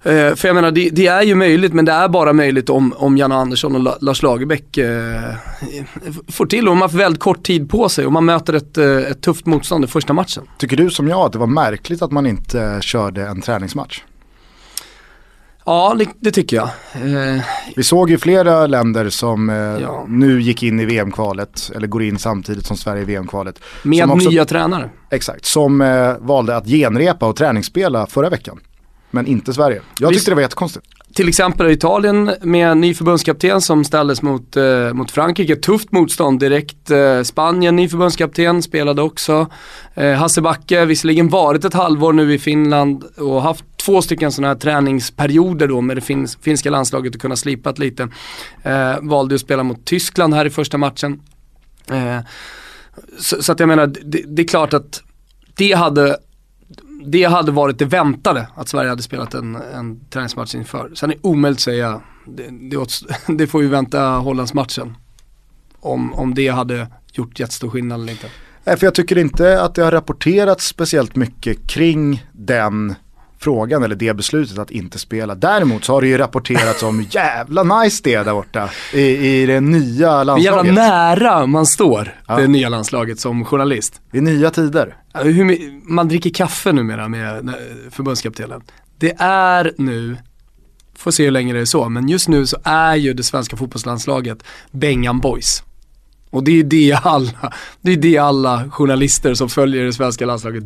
[0.04, 2.94] Eh, för jag menar, det, det, är ju möjligt, men det är bara möjligt om,
[2.98, 5.36] om Janne Andersson och La, Lars Lagerbäck eh,
[6.32, 8.86] får till och man får väldigt kort tid på sig och man möter ett, eh,
[8.86, 10.44] ett tufft motstånd i första matchen.
[10.58, 14.02] Tycker du som jag att det var märkligt att man inte körde en träningsmatch?
[15.66, 16.70] Ja, det, det tycker jag.
[16.94, 17.42] Eh,
[17.76, 20.06] Vi såg ju flera länder som eh, ja.
[20.08, 23.60] nu gick in i VM-kvalet, eller går in samtidigt som Sverige i VM-kvalet.
[23.84, 24.90] Med också, nya tränare.
[25.10, 28.60] Exakt, som eh, valde att genrepa och träningsspela förra veckan
[29.12, 29.82] men inte Sverige.
[30.00, 30.86] Jag tyckte det var jättekonstigt.
[31.14, 35.56] Till exempel Italien med en ny förbundskapten som ställdes mot, eh, mot Frankrike.
[35.56, 36.92] Tufft motstånd direkt.
[36.92, 39.48] Eh, Spanien, ny förbundskapten, spelade också.
[39.94, 44.54] Eh, Hasse Backe, visserligen varit ett halvår nu i Finland och haft två stycken sådana
[44.54, 48.08] här träningsperioder då med det fin finska landslaget och kunna slipat lite.
[48.64, 51.22] Eh, valde att spela mot Tyskland här i första matchen.
[51.92, 52.20] Eh,
[53.20, 55.04] så, så, att jag menar, det, det är klart att
[55.56, 56.18] det hade
[57.06, 60.92] det hade varit det väntade att Sverige hade spelat en, en träningsmatch inför.
[60.96, 62.88] Sen är det omöjligt att säga, det, det,
[63.38, 64.98] det får vi vänta Hollandsmatchen.
[65.80, 68.28] Om, om det hade gjort jättestor skillnad eller inte.
[68.64, 72.96] Nej, för jag tycker inte att det har rapporterats speciellt mycket kring den
[73.40, 75.36] frågan eller det beslutet att inte spela.
[75.36, 79.46] Däremot så har det ju rapporterats om jävla nice det är där borta i, i
[79.46, 80.66] det nya landslaget.
[80.66, 82.38] Hur jävla nära man står ja.
[82.38, 84.02] det nya landslaget som journalist.
[84.12, 84.96] Det är nya tider.
[85.14, 85.58] Hur,
[85.94, 87.54] man dricker kaffe numera med
[87.92, 88.62] förbundskaptenen.
[88.98, 90.18] Det är nu,
[90.96, 93.58] får se hur länge det är så, men just nu så är ju det svenska
[93.58, 95.64] fotbollslandslaget Bengan Boys.
[96.38, 100.64] Och det är det alla, det är det alla journalister som följer det svenska landslaget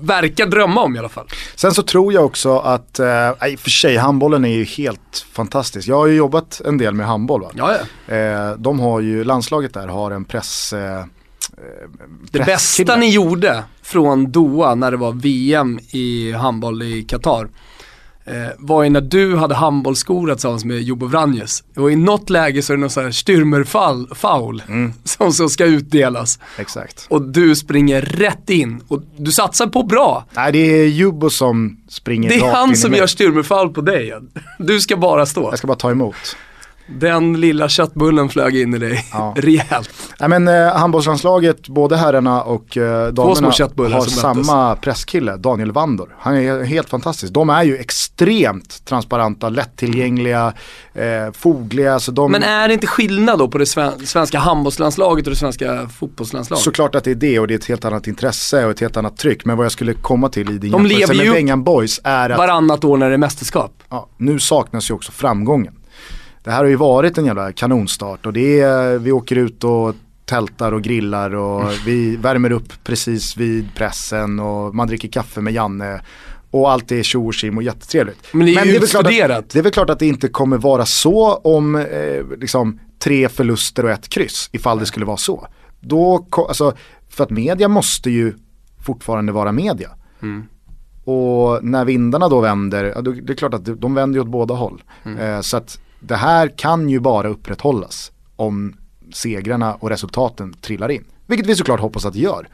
[0.00, 1.26] verkar drömma om i alla fall.
[1.54, 3.06] Sen så tror jag också att, eh,
[3.48, 5.88] i och för sig handbollen är ju helt fantastisk.
[5.88, 7.50] Jag har ju jobbat en del med handboll va?
[8.14, 11.04] Eh, de har ju, landslaget där har en press eh,
[12.30, 17.48] det bästa ni gjorde från Doha när det var VM i handboll i Qatar
[18.30, 21.64] eh, var ju när du hade handbollsskor tillsammans med Jobo Vranjes.
[21.76, 24.92] Och i något läge så är det någon sån här styrmerfoul mm.
[25.04, 26.38] som, som ska utdelas.
[26.58, 27.06] Exakt.
[27.10, 30.24] Och du springer rätt in och du satsar på bra.
[30.32, 33.80] Nej det är Jobo som springer rakt in Det är han som gör styrmerfoul på
[33.80, 34.14] dig.
[34.58, 35.42] Du ska bara stå.
[35.42, 36.36] Jag ska bara ta emot.
[36.98, 39.34] Den lilla köttbullen flög in i dig ja.
[39.36, 39.90] rejält.
[40.20, 46.16] Nej men eh, handbollslandslaget, både herrarna och eh, damerna har samma presskille, Daniel Vandor.
[46.18, 47.32] Han är helt fantastisk.
[47.32, 50.52] De är ju extremt transparenta, lättillgängliga,
[50.94, 52.00] eh, fogliga.
[52.00, 52.32] Så de...
[52.32, 53.66] Men är det inte skillnad då på det
[54.06, 56.64] svenska handbollslandslaget och det svenska fotbollslandslaget?
[56.64, 58.96] Såklart att det är det och det är ett helt annat intresse och ett helt
[58.96, 59.44] annat tryck.
[59.44, 62.38] Men vad jag skulle komma till i din de jämförelse med Bengan Boys är att...
[62.38, 63.72] varannat år när det är mästerskap.
[63.88, 65.74] Ja, nu saknas ju också framgången
[66.44, 69.94] det här har ju varit en jävla kanonstart och det är, vi åker ut och
[70.24, 71.74] tältar och grillar och mm.
[71.86, 76.00] vi värmer upp precis vid pressen och man dricker kaffe med Janne.
[76.50, 78.26] Och allt är tjo och tjim och jättetrevligt.
[78.32, 80.28] Men det är ju Men det är, att, det är väl klart att det inte
[80.28, 85.16] kommer vara så om eh, liksom, tre förluster och ett kryss ifall det skulle vara
[85.16, 85.46] så.
[85.80, 86.72] Då, alltså,
[87.08, 88.34] för att media måste ju
[88.84, 89.90] fortfarande vara media.
[90.22, 90.44] Mm.
[91.04, 94.54] Och när vindarna då vänder, ja, det är klart att de vänder ju åt båda
[94.54, 94.82] håll.
[95.04, 95.18] Mm.
[95.18, 98.76] Eh, så att det här kan ju bara upprätthållas om
[99.12, 101.04] segrarna och resultaten trillar in.
[101.26, 102.48] Vilket vi såklart hoppas att det gör.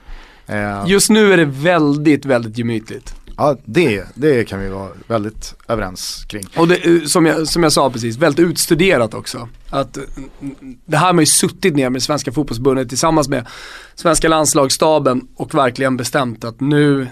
[0.47, 3.15] Eh, Just nu är det väldigt, väldigt gemytligt.
[3.37, 6.47] Ja, det, det kan vi vara väldigt överens kring.
[6.57, 9.49] Och det, eh, som, jag, som jag sa precis, väldigt utstuderat också.
[9.71, 13.47] Att, mm, det här har man ju suttit ner med Svenska fotbollsförbundet tillsammans med
[13.95, 17.09] Svenska landslagsstaben och verkligen bestämt att nu,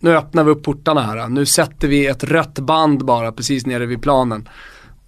[0.00, 1.28] nu öppnar vi upp portarna här.
[1.28, 4.48] Nu sätter vi ett rött band bara precis nere vid planen.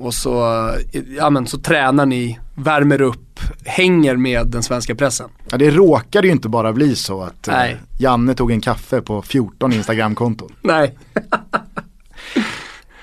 [0.00, 0.70] Och så,
[1.16, 5.30] ja, men, så tränar ni, värmer upp, hänger med den svenska pressen.
[5.50, 7.54] Ja, det råkade ju inte bara bli så att eh.
[7.98, 10.52] Janne tog en kaffe på 14 Instagramkonton.
[10.62, 10.98] Nej,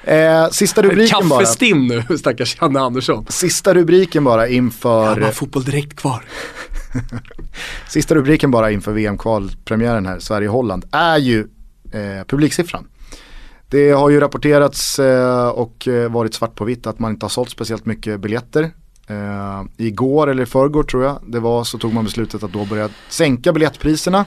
[0.08, 1.39] Eh, sista rubriken bara.
[1.39, 3.26] kaffestinn nu stackars Janne Andersson.
[3.30, 6.24] Sista rubriken bara inför, Han har fotboll direkt kvar.
[7.89, 11.39] sista rubriken bara inför VM-kvalpremiären här, Sverige-Holland, är ju
[11.91, 12.88] eh, publiksiffran.
[13.76, 17.30] Det har ju rapporterats eh, och eh, varit svart på vitt att man inte har
[17.30, 18.63] sålt speciellt mycket biljetter.
[19.07, 22.65] Eh, igår eller i förrgår tror jag det var så tog man beslutet att då
[22.65, 24.26] börja sänka biljettpriserna.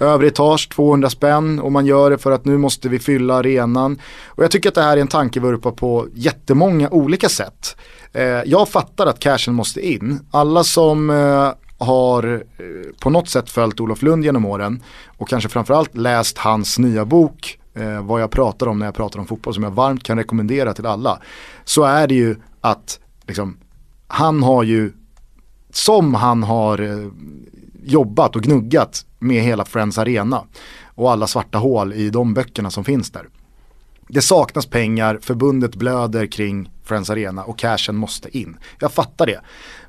[0.00, 4.00] Övre etage 200 spänn och man gör det för att nu måste vi fylla arenan.
[4.26, 7.76] Och jag tycker att det här är en tankevurpa på jättemånga olika sätt.
[8.44, 10.20] Jag fattar att cashen måste in.
[10.30, 11.08] Alla som
[11.78, 12.44] har
[13.00, 14.82] på något sätt följt Olof Lund genom åren
[15.18, 19.18] och kanske framförallt läst hans nya bok eh, vad jag pratar om när jag pratar
[19.18, 21.20] om fotboll som jag varmt kan rekommendera till alla.
[21.64, 23.56] Så är det ju att liksom,
[24.06, 24.92] han har ju,
[25.70, 27.08] som han har eh,
[27.82, 30.44] jobbat och gnuggat med hela Friends Arena
[30.94, 33.28] och alla svarta hål i de böckerna som finns där.
[34.08, 38.56] Det saknas pengar, förbundet blöder kring Friends Arena och cashen måste in.
[38.80, 39.40] Jag fattar det.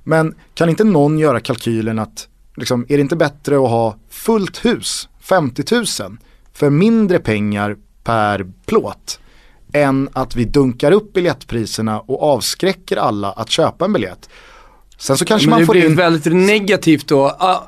[0.04, 4.66] Men kan inte någon göra kalkylen att, liksom, är det inte bättre att ha fullt
[4.66, 6.18] hus, 50 000,
[6.56, 9.20] för mindre pengar per plåt,
[9.74, 14.30] än att vi dunkar upp biljettpriserna och avskräcker alla att köpa en biljett.
[14.98, 15.96] Sen så kanske Men man det får blir in...
[15.96, 17.28] väldigt negativt då.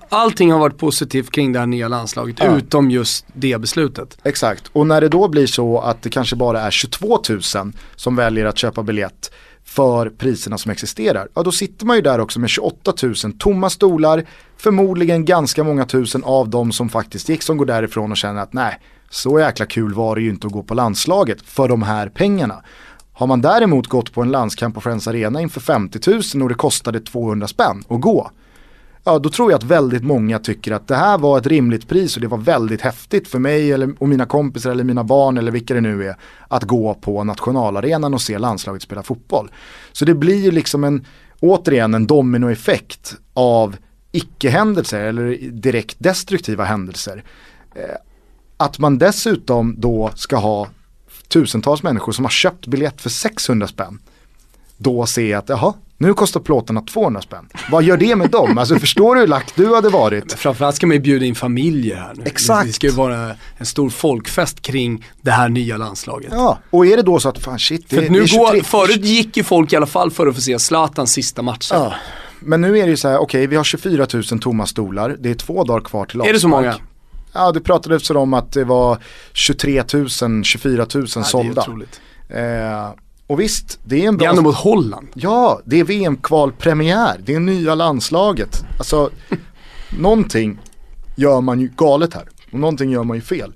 [0.10, 2.58] Allting har varit positivt kring det här nya landslaget, Ja.
[2.58, 4.18] utom just det beslutet.
[4.24, 7.42] Exakt, och när det då blir så att det kanske bara är 22 000
[7.96, 9.32] som väljer att köpa biljett
[9.78, 13.70] för priserna som existerar, ja då sitter man ju där också med 28 000 tomma
[13.70, 14.26] stolar,
[14.58, 18.54] förmodligen ganska många tusen av dem som faktiskt gick som går därifrån och känner att
[18.54, 22.10] nej, så jäkla kul var det ju inte att gå på landslaget för de här
[22.10, 22.64] pengarna.
[23.14, 26.00] Har man däremot gått på en landskamp på Friends Arena inför 50
[26.36, 28.32] 000 och det kostade 200 spänn att gå,
[29.08, 32.16] ja då tror jag att väldigt många tycker att det här var ett rimligt pris
[32.16, 35.52] och det var väldigt häftigt för mig eller, och mina kompisar eller mina barn eller
[35.52, 36.16] vilka det nu är
[36.48, 39.52] att gå på nationalarenan och se landslaget spela fotboll.
[39.92, 41.06] Så det blir ju liksom en,
[41.40, 43.76] återigen en dominoeffekt av
[44.12, 47.24] icke-händelser eller direkt destruktiva händelser.
[47.76, 47.96] Eh,
[48.58, 50.68] att man dessutom då ska ha
[51.28, 54.00] tusentals människor som har köpt biljett för 600 spänn
[54.78, 57.50] då jag att jaha, nu kostar plåtarna 200 spänn.
[57.72, 58.58] Vad gör det med dem?
[58.58, 60.34] Alltså förstår du hur lack du hade varit?
[60.34, 62.24] Framförallt ska man ju bjuda in familjer här nu.
[62.26, 62.68] Exakt.
[62.68, 66.30] Det ska ju vara en stor folkfest kring det här nya landslaget.
[66.32, 68.28] Ja, och är det då så att fan shit, det, För att det nu är
[68.28, 71.42] 23, går, förut gick ju folk i alla fall för att få se Zlatans sista
[71.42, 71.76] matcher.
[71.76, 71.94] Ja,
[72.40, 75.30] men nu är det ju så här, okej vi har 24 000 tomma stolar, det
[75.30, 76.66] är två dagar kvar till Är det så avspark.
[76.66, 76.76] många?
[77.34, 78.98] Ja, det pratades om att det var
[79.34, 81.62] 23 000, 24 000 Ja, det är sålda.
[81.62, 82.02] otroligt.
[82.30, 82.90] Eh,
[83.28, 84.42] och visst, det är en Det är bra...
[84.42, 85.08] mot Holland.
[85.14, 88.64] Ja, det är VM-kvalpremiär, det är nya landslaget.
[88.78, 89.10] Alltså,
[90.00, 90.60] någonting
[91.16, 92.30] gör man ju galet här.
[92.52, 93.54] Och någonting gör man ju fel.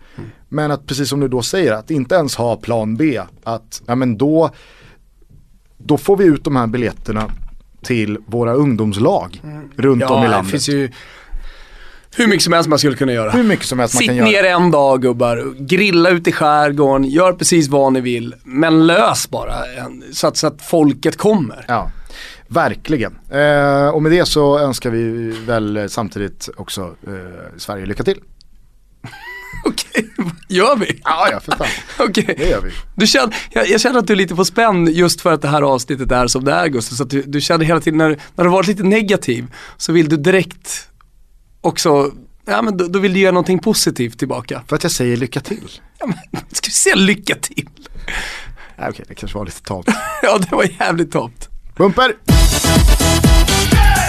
[0.49, 3.21] Men att precis som du då säger, att inte ens ha plan B.
[3.43, 4.49] Att, ja men då,
[5.77, 7.31] då får vi ut de här biljetterna
[7.83, 9.41] till våra ungdomslag
[9.75, 10.51] runt om i Ja, det landet.
[10.51, 10.91] finns ju
[12.15, 13.31] hur mycket som helst man skulle kunna göra.
[13.31, 14.47] Hur mycket som helst man Sitt kan ner göra.
[14.47, 18.35] en dag gubbar, grilla ute i skärgården, gör precis vad ni vill.
[18.43, 19.55] Men lös bara
[20.11, 21.65] så, att, så att folket kommer.
[21.67, 21.91] Ja,
[22.47, 23.15] verkligen.
[23.31, 28.19] Eh, och med det så önskar vi väl samtidigt också eh, Sverige lycka till.
[29.65, 30.09] Okej,
[30.49, 30.99] gör vi?
[31.03, 31.67] Ja, ja för fan.
[32.09, 32.35] Okej.
[32.37, 32.71] Det gör vi.
[32.95, 35.47] Du känner, jag, jag känner att du är lite på spänn just för att det
[35.47, 36.95] här avsnittet är som det är Gustav.
[36.95, 39.47] Så att du, du känner hela tiden när, när du varit lite negativ
[39.77, 40.87] så vill du direkt
[41.61, 42.11] också,
[42.45, 44.63] ja men då, då vill du göra någonting positivt tillbaka.
[44.67, 45.69] För att jag säger lycka till.
[45.99, 47.69] Ja, men, ska vi säga lycka till?
[48.77, 49.87] Nej, okej, det kanske var lite tamt.
[50.23, 51.49] Ja det var jävligt tomt.
[51.77, 52.13] Bumper!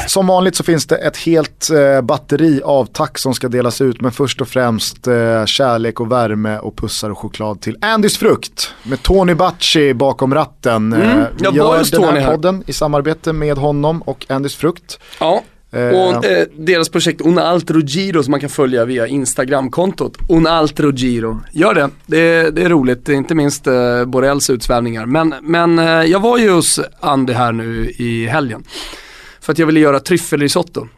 [0.07, 4.01] Som vanligt så finns det ett helt eh, batteri av tack som ska delas ut
[4.01, 8.75] men först och främst eh, kärlek och värme och pussar och choklad till Andys frukt
[8.83, 10.93] med Tony Bacci bakom ratten.
[10.93, 12.31] Mm, Eh, vi gör den Tony här här.
[12.31, 14.99] podden i samarbete med honom och Andys frukt.
[15.21, 15.43] Ja.
[15.73, 15.89] Eh.
[15.89, 21.41] Och eh, deras projekt Unaltro Giro som man kan följa via Instagram-kontot, Unaltro Giro.
[21.53, 25.07] Gör det, det är, det är roligt, inte minst eh, Borrells utsvävningar.
[25.07, 28.65] Men, men eh, jag var ju hos Andy här nu i helgen.
[29.41, 30.89] För att jag ville göra tryffelrisotto.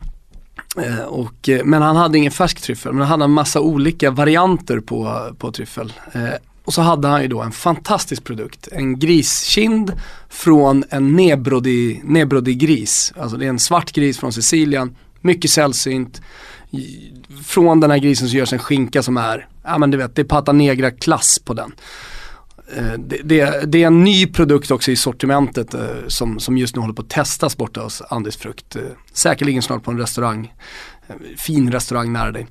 [0.79, 4.11] Eh, och, eh, men han hade ingen färsk tryffel, men han hade en massa olika
[4.11, 5.93] varianter på, på tryffel.
[6.13, 6.21] Eh,
[6.65, 8.69] och så hade han ju då en fantastisk produkt.
[8.73, 9.93] En griskind
[10.29, 13.13] från en nebrodig, gris.
[13.17, 14.97] Alltså det är en svart gris från Sicilien.
[15.21, 16.23] Mycket sällsynt.
[17.45, 20.23] Från den här grisen så görs en skinka som är, ja men du vet, det
[20.23, 21.73] är pata negra klass på den.
[22.77, 26.77] Eh, det, det, det är en ny produkt också i sortimentet eh, som, som just
[26.77, 28.77] nu håller på att testas borta hos Andis Frukt.
[28.77, 30.53] Eh, säkerligen snart på en restaurang,
[31.37, 32.47] fin restaurang nära dig.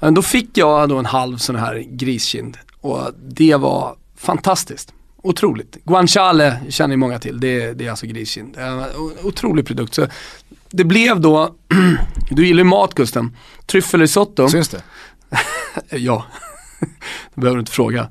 [0.00, 4.92] Då fick jag då en halv sån här griskind och det var fantastiskt.
[5.16, 5.76] Otroligt.
[5.84, 8.56] Guanciale känner ju många till, det, det är alltså griskind.
[9.22, 9.94] Otrolig produkt.
[9.94, 10.06] Så
[10.70, 11.54] det blev då,
[12.30, 14.48] du gillar ju mat Gusten, tryffelrisotto.
[14.48, 14.82] Syns det?
[15.98, 16.24] Ja,
[17.34, 18.10] det behöver du inte fråga.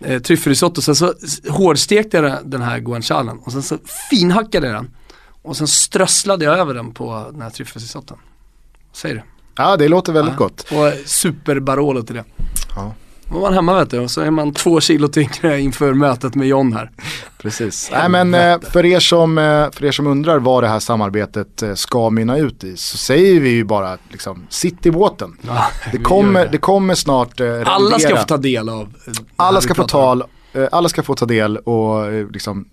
[0.00, 1.14] Eh, tryffelrisotto, sen så
[1.48, 3.78] hårdstekte jag den här guancialen och sen så
[4.10, 4.90] finhackade jag den.
[5.42, 8.18] Och sen strösslade jag över den på den här tryffelrisotton.
[8.92, 9.22] Säger du?
[9.56, 10.38] Ja, det låter väldigt Ja.
[10.38, 10.60] gott.
[10.72, 12.24] Och superbarolo till det.
[12.76, 12.94] Ja.
[13.28, 16.48] Var man hemma vet du och så är man två kilo tyngre inför mötet med
[16.48, 16.90] John här.
[17.38, 17.90] Precis.
[17.92, 21.62] Nej men eh, för er, som, eh, för er som undrar vad det här samarbetet
[21.62, 25.36] eh, ska mynna ut i så säger vi ju bara liksom, sitt i båten.
[25.42, 29.12] Ja, Det kommer, gör det kommer snart eh, Alla ska få ta del av det
[29.36, 30.24] alla ska få tal,
[30.70, 32.68] alla ska få ta del och liksom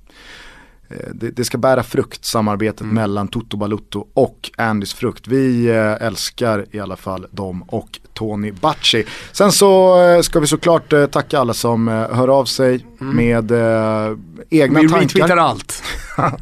[1.14, 2.96] det, det ska bära frukt, samarbetet Mm.
[2.96, 5.28] mellan Toto Balutto och Andys frukt.
[5.28, 9.04] Vi eh, älskar i alla fall dem och Tony Bacci.
[9.32, 13.52] Sen så eh, ska vi såklart eh, tacka alla som eh, hör av sig med
[13.52, 14.18] eh,
[14.50, 14.92] egna Mm.
[14.92, 15.38] Vi retweetar tankar.
[15.38, 15.84] allt.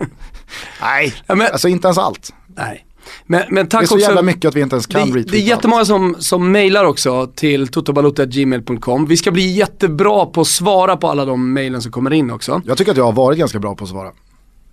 [0.82, 2.34] Nej, Ja, men- alltså inte ens allt.
[2.56, 2.86] Nej.
[3.26, 4.06] Men, men Det tack är så också.
[4.06, 6.86] jävla mycket att vi inte ens kan det, retweeta det är jättemånga som, som mejlar
[6.86, 9.06] också till totobalota.gmail.com.
[9.06, 12.54] Vi ska bli jättebra på att svara på alla de mejlen som kommer in också.
[12.54, 12.66] allt.
[12.66, 14.12] Jag tycker att jag har varit ganska bra på att svara.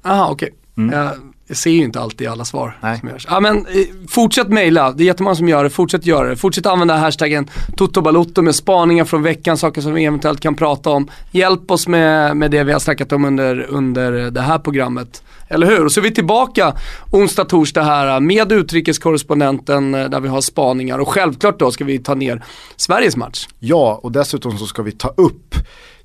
[0.06, 0.54] Aha, okej.
[0.92, 1.10] Jag,
[1.46, 2.90] jag ser ju inte alltid alla svar Mm.
[2.90, 3.00] Nej.
[3.00, 3.26] som görs.
[3.30, 5.70] Ja, men, eh, fortsätt mejla, det är jättemånga som gör det.
[5.70, 6.36] Fortsätt göra det.
[6.36, 11.10] Fortsätt använda hashtaggen totobalotto med spaningar från veckan, saker som vi eventuellt kan prata om.
[11.30, 15.22] Hjälp oss med, med det vi har snackat om under, under det här programmet.
[15.48, 15.84] Eller hur?
[15.84, 16.74] Och så är vi tillbaka
[17.10, 20.98] onsdag, torsdag här med utrikeskorrespondenten eh, där vi har spaningar.
[20.98, 22.44] Och självklart då ska vi ta ner
[22.76, 23.48] Sveriges match.
[23.58, 25.54] Ja, och dessutom så ska vi ta upp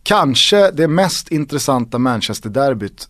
[0.04, 3.08] kanske det mest intressanta Manchester-derbyt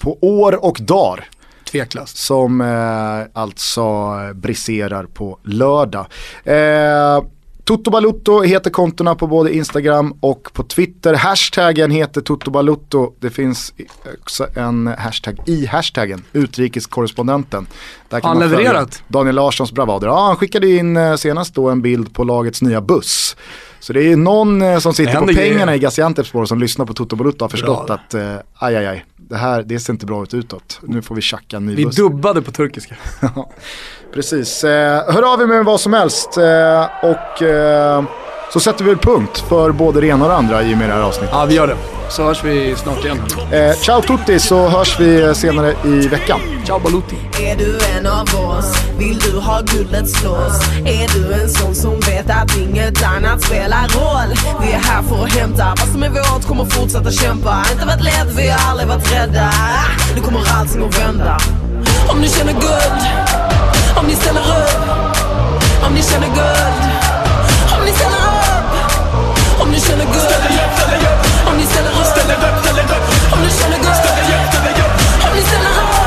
[0.00, 1.24] på år och dagar.
[1.70, 2.16] Tveklöst.
[2.16, 3.84] Som eh, alltså
[4.34, 6.06] briserar på lördag.
[6.44, 7.22] Eh,
[7.64, 11.14] Toto Balutto heter kontona på både Instagram och på Twitter.
[11.14, 13.12] Hashtaggen heter Toto Balutto.
[13.20, 13.74] Det finns
[14.20, 17.66] också en hashtag i hashtaggen, utrikeskorrespondenten.
[18.08, 19.02] Där Har han levererat?
[19.08, 20.06] Daniel Larssons bravader.
[20.06, 23.36] Ja, han skickade in eh, senast då en bild på lagets nya buss.
[23.82, 27.16] Så det är någon eh, som sitter på pengarna i Gaziantepspor som lyssnar på Toto
[27.16, 27.94] Balutto har förstått Bra.
[27.96, 30.80] att eh, aj, aj, aj, det här det ser inte bra ut utåt.
[30.82, 31.96] Nu får vi tjacka en ny Vi buss.
[31.96, 32.94] dubbade på turkiska.
[34.14, 38.04] Precis, eh, hör av er med vad som helst eh, och eh,
[38.52, 40.88] så sätter vi väl punkt för både det ena och det andra i och med
[40.88, 41.30] det här avsnittet.
[41.32, 41.76] Ja, vi gör det.
[42.08, 43.18] Så hörs vi snart igen.
[43.52, 46.40] Eh, ciao tutti så hörs vi senare i veckan.
[46.66, 47.16] Ciao Baluti.
[47.40, 48.76] Är du en av oss?
[48.98, 50.60] Vill du ha guldet slås?
[50.84, 54.36] Är du en sån som vet att inget annat spelar roll?
[54.62, 58.04] Vi är här för att hämta vad som är vårt, kommer fortsätta kämpa Inte varit
[58.04, 59.50] lätt, vi har aldrig varit rädda
[60.14, 61.38] Nu kommer allting att vända
[62.08, 63.02] Om ni känner guld,
[63.96, 65.16] om ni ställer upp
[65.86, 67.21] Om ni känner guld,
[69.60, 70.16] Om ni känner guld,
[71.46, 72.06] om ni ställer upp
[73.32, 73.96] Om ni känner guld,
[75.22, 76.02] om ni ställer upp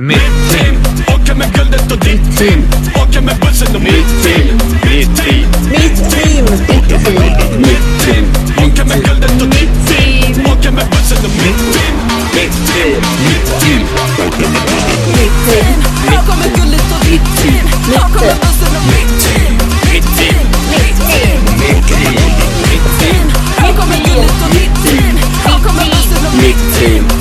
[0.00, 0.18] Mitt
[0.50, 0.76] team.
[1.14, 2.62] Åker med guldet och ditt team.
[3.02, 4.58] åker med bussen och mitt team.
[4.84, 5.46] Mitt team.
[5.70, 6.44] Mitt team.
[7.58, 8.24] Mitt team.
[8.58, 9.89] Åker med guldet och ditt team
[10.46, 11.94] åker med bussen och mitt team
[12.34, 13.02] Mitt team
[15.16, 15.76] Mitt team
[16.12, 19.54] Jag kommer guldet och ditt team Jag kommer bussen och mitt team
[19.92, 23.24] Mitt team Mitt team Mitt team
[23.56, 27.19] Jag kommer guldet och ditt team Jag kommer bussen och mitt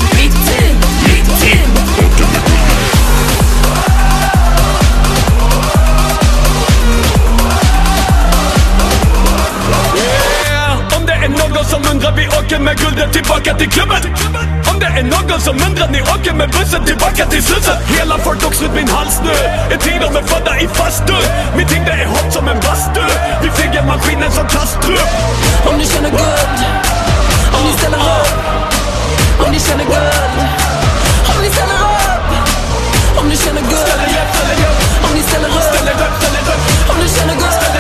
[12.81, 14.01] guldet tillbaka till klubben.
[14.71, 17.77] Om det är någon som undrar, ni åker med bussen tillbaka till Slussen.
[17.97, 19.35] Hela folk åks runt min hals nu
[19.73, 21.25] Är tid de är födda i fastun
[21.57, 23.05] Mitt hinder är hårt som en bastu.
[23.43, 25.09] Vi flyger maskinen som Kastrup.
[25.69, 26.59] Om ni känner guld
[27.55, 28.31] Om ni ställer upp.
[29.45, 30.35] Om ni känner guld
[31.31, 33.19] Om ni ställer upp.
[33.19, 33.89] Om ni känner guld
[35.05, 35.69] Om ni ställer upp.
[36.89, 37.78] Om ni känner guld.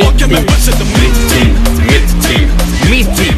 [0.00, 1.54] Åker med bussen till mitt team,
[1.86, 2.48] mitt team,
[2.90, 3.35] mitt team